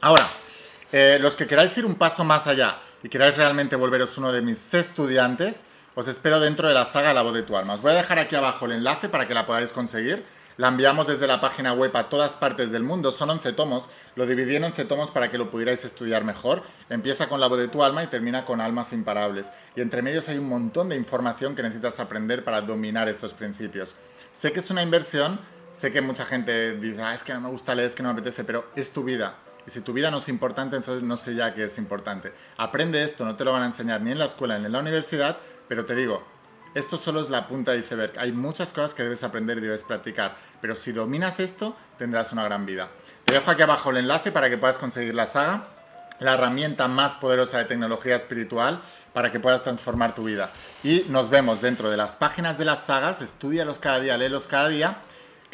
Ahora, 0.03 0.27
eh, 0.93 1.17
los 1.19 1.35
que 1.35 1.47
queráis 1.47 1.77
ir 1.79 1.87
un 1.87 1.95
paso 1.95 2.25
más 2.25 2.47
allá 2.47 2.79
y 3.05 3.11
queráis 3.11 3.37
realmente 3.37 3.77
volveros 3.77 4.17
uno 4.17 4.33
de 4.33 4.41
mis 4.41 4.73
estudiantes, 4.73 5.65
os 5.95 6.09
espero 6.09 6.41
dentro 6.41 6.69
de 6.69 6.75
la 6.75 6.87
saga 6.87 7.13
La 7.13 7.21
voz 7.21 7.35
de 7.35 7.43
tu 7.43 7.55
alma. 7.55 7.75
Os 7.75 7.83
voy 7.83 7.93
a 7.93 7.97
dejar 7.97 8.19
aquí 8.19 8.35
abajo 8.35 8.65
el 8.65 8.73
enlace 8.73 9.11
para 9.11 9.29
que 9.29 9.35
la 9.35 9.45
podáis 9.45 9.73
conseguir. 9.73 10.25
La 10.57 10.69
enviamos 10.69 11.07
desde 11.07 11.27
la 11.27 11.39
página 11.39 11.75
web 11.75 11.95
a 11.95 12.09
todas 12.09 12.35
partes 12.35 12.71
del 12.71 12.83
mundo. 12.83 13.13
Son 13.13 13.29
11 13.29 13.53
tomos. 13.53 13.91
Lo 14.17 14.25
dividí 14.25 14.57
en 14.57 14.65
11 14.65 14.87
tomos 14.87 15.11
para 15.11 15.31
que 15.31 15.37
lo 15.37 15.51
pudierais 15.51 15.85
estudiar 15.85 16.25
mejor. 16.25 16.63
Empieza 16.89 17.29
con 17.29 17.41
la 17.41 17.47
voz 17.47 17.59
de 17.59 17.69
tu 17.69 17.85
alma 17.85 18.03
y 18.03 18.07
termina 18.07 18.47
con 18.47 18.63
almas 18.63 18.95
imparables. 18.95 19.53
Y 19.77 19.83
entre 19.83 20.01
medios 20.01 20.31
hay 20.31 20.39
un 20.39 20.49
montón 20.49 20.89
de 20.89 20.97
información 20.97 21.55
que 21.55 21.63
necesitas 21.63 22.01
aprender 22.01 22.43
para 22.43 22.63
dominar 22.63 23.11
estos 23.11 23.35
principios. 23.35 23.97
Sé 24.33 24.53
que 24.53 24.61
es 24.61 24.71
una 24.71 24.83
inversión, 24.83 25.39
sé 25.73 25.93
que 25.93 26.01
mucha 26.01 26.25
gente 26.25 26.79
dice, 26.79 27.03
ah, 27.03 27.13
es 27.13 27.23
que 27.23 27.35
no 27.35 27.43
me 27.43 27.51
gusta 27.51 27.75
leer, 27.75 27.89
es 27.89 27.95
que 27.95 28.03
no 28.03 28.15
me 28.15 28.19
apetece, 28.19 28.45
pero 28.45 28.65
es 28.75 28.93
tu 28.93 29.05
vida. 29.05 29.44
Y 29.67 29.71
si 29.71 29.81
tu 29.81 29.93
vida 29.93 30.11
no 30.11 30.19
es 30.19 30.29
importante, 30.29 30.77
entonces 30.77 31.03
no 31.03 31.17
sé 31.17 31.35
ya 31.35 31.55
qué 31.55 31.65
es 31.65 31.79
importante. 31.79 32.33
Aprende 32.57 33.03
esto, 33.03 33.25
no 33.25 33.37
te 33.37 33.45
lo 33.45 33.53
van 33.53 33.63
a 33.63 33.67
enseñar 33.67 34.01
ni 34.01 34.13
en 34.13 34.19
la 34.19 34.27
escuela 34.27 34.59
ni 34.59 34.67
en 34.67 34.73
la 34.73 34.81
universidad, 34.81 35.39
pero 35.69 35.85
te 35.85 35.95
digo, 35.95 36.23
esto 36.75 36.99
solo 36.99 37.21
es 37.21 37.31
la 37.31 37.47
punta 37.47 37.73
de 37.73 37.79
iceberg. 37.79 38.19
Hay 38.19 38.33
muchas 38.33 38.73
cosas 38.73 38.95
que 38.95 39.05
debes 39.05 39.23
aprender 39.23 39.59
y 39.59 39.61
debes 39.63 39.85
practicar, 39.85 40.37
pero 40.61 40.75
si 40.75 40.93
dominas 40.93 41.41
esto, 41.41 41.77
tendrás 41.99 42.33
una 42.33 42.45
gran 42.45 42.67
vida. 42.67 42.91
Te 43.25 43.35
dejo 43.35 43.51
aquí 43.51 43.63
abajo 43.63 43.91
el 43.91 43.99
enlace 43.99 44.33
para 44.33 44.51
que 44.51 44.59
puedas 44.59 44.77
conseguir 44.77 45.15
la 45.15 45.27
saga, 45.27 45.69
la 46.19 46.35
herramienta 46.35 46.89
más 46.89 47.17
poderosa 47.17 47.59
de 47.59 47.65
tecnología 47.65 48.17
espiritual 48.17 48.81
para 49.13 49.31
que 49.31 49.41
puedas 49.41 49.63
transformar 49.63 50.15
tu 50.15 50.25
vida. 50.25 50.51
Y 50.83 51.07
nos 51.09 51.31
vemos 51.31 51.61
dentro 51.61 51.91
de 51.91 51.97
las 51.97 52.17
páginas 52.17 52.59
de 52.59 52.65
las 52.65 52.81
sagas, 52.81 53.23
estudialos 53.23 53.79
cada 53.79 54.01
día, 54.01 54.19
léelos 54.19 54.49
cada 54.49 54.69
día. 54.69 54.99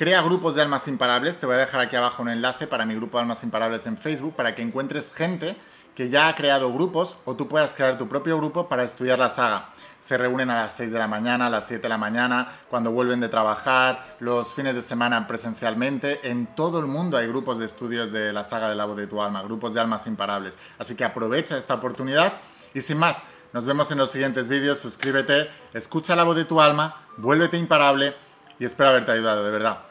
Crea 0.01 0.23
grupos 0.23 0.55
de 0.55 0.63
almas 0.63 0.89
imparables, 0.89 1.37
te 1.37 1.45
voy 1.45 1.57
a 1.57 1.59
dejar 1.59 1.83
aquí 1.83 1.95
abajo 1.95 2.23
un 2.23 2.31
enlace 2.31 2.67
para 2.67 2.87
mi 2.87 2.95
grupo 2.95 3.19
de 3.19 3.21
almas 3.25 3.43
imparables 3.43 3.85
en 3.85 3.99
Facebook 3.99 4.35
para 4.35 4.55
que 4.55 4.63
encuentres 4.63 5.13
gente 5.13 5.57
que 5.95 6.09
ya 6.09 6.29
ha 6.29 6.35
creado 6.35 6.73
grupos 6.73 7.17
o 7.27 7.37
tú 7.37 7.49
puedas 7.49 7.75
crear 7.75 7.99
tu 7.99 8.09
propio 8.09 8.39
grupo 8.39 8.67
para 8.67 8.83
estudiar 8.83 9.19
la 9.19 9.29
saga 9.29 9.69
se 10.01 10.17
reúnen 10.17 10.49
a 10.49 10.63
las 10.63 10.73
6 10.73 10.91
de 10.91 10.99
la 10.99 11.07
mañana, 11.07 11.49
a 11.49 11.51
las 11.51 11.67
7 11.67 11.83
de 11.83 11.89
la 11.91 11.99
mañana, 11.99 12.49
cuando 12.71 12.93
vuelven 12.93 13.21
de 13.21 13.29
trabajar, 13.29 14.17
los 14.21 14.55
fines 14.55 14.75
de 14.75 14.81
semana 14.81 15.27
presencialmente. 15.27 16.31
En 16.31 16.47
todo 16.47 16.81
el 16.81 16.87
mundo 16.87 17.19
hay 17.19 17.27
grupos 17.27 17.59
de 17.59 17.67
estudios 17.67 18.11
de 18.11 18.33
la 18.33 18.43
saga 18.43 18.71
de 18.71 18.77
la 18.77 18.87
voz 18.87 18.97
de 18.97 19.07
tu 19.07 19.21
alma, 19.21 19.43
grupos 19.43 19.75
de 19.75 19.81
almas 19.81 20.07
imparables. 20.07 20.59
Así 20.79 20.95
que 20.95 21.05
aprovecha 21.05 21.59
esta 21.59 21.75
oportunidad 21.75 22.33
y 22.73 22.81
sin 22.81 22.97
más, 22.97 23.23
nos 23.53 23.67
vemos 23.67 23.91
en 23.91 23.99
los 23.99 24.11
siguientes 24.11 24.49
vídeos, 24.49 24.79
suscríbete, 24.79 25.51
escucha 25.75 26.17
la 26.17 26.25
voz 26.25 26.37
de 26.37 26.47
tu 26.47 26.59
alma, 26.63 26.97
vuélvete 27.19 27.59
imparable 27.59 28.15
y 28.59 28.65
espero 28.65 28.89
haberte 28.89 29.13
ayudado, 29.13 29.45
de 29.45 29.51
verdad. 29.51 29.90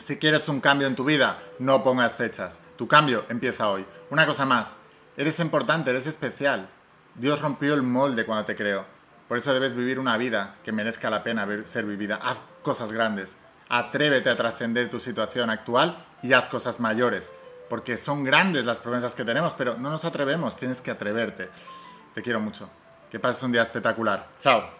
Si 0.00 0.16
quieres 0.16 0.48
un 0.48 0.62
cambio 0.62 0.86
en 0.86 0.96
tu 0.96 1.04
vida, 1.04 1.38
no 1.58 1.84
pongas 1.84 2.16
fechas. 2.16 2.60
Tu 2.78 2.88
cambio 2.88 3.26
empieza 3.28 3.68
hoy. 3.68 3.84
Una 4.08 4.24
cosa 4.24 4.46
más, 4.46 4.76
eres 5.14 5.38
importante, 5.40 5.90
eres 5.90 6.06
especial. 6.06 6.70
Dios 7.16 7.42
rompió 7.42 7.74
el 7.74 7.82
molde 7.82 8.24
cuando 8.24 8.46
te 8.46 8.56
creó. 8.56 8.86
Por 9.28 9.36
eso 9.36 9.52
debes 9.52 9.74
vivir 9.74 9.98
una 9.98 10.16
vida 10.16 10.56
que 10.64 10.72
merezca 10.72 11.10
la 11.10 11.22
pena 11.22 11.46
ser 11.66 11.84
vivida. 11.84 12.16
Haz 12.16 12.38
cosas 12.62 12.92
grandes. 12.92 13.36
Atrévete 13.68 14.30
a 14.30 14.36
trascender 14.36 14.88
tu 14.88 14.98
situación 14.98 15.50
actual 15.50 16.02
y 16.22 16.32
haz 16.32 16.48
cosas 16.48 16.80
mayores. 16.80 17.30
Porque 17.68 17.98
son 17.98 18.24
grandes 18.24 18.64
las 18.64 18.80
promesas 18.80 19.14
que 19.14 19.26
tenemos, 19.26 19.52
pero 19.52 19.76
no 19.76 19.90
nos 19.90 20.06
atrevemos. 20.06 20.56
Tienes 20.56 20.80
que 20.80 20.90
atreverte. 20.90 21.50
Te 22.14 22.22
quiero 22.22 22.40
mucho. 22.40 22.70
Que 23.10 23.20
pases 23.20 23.42
un 23.42 23.52
día 23.52 23.60
espectacular. 23.60 24.28
Chao. 24.38 24.79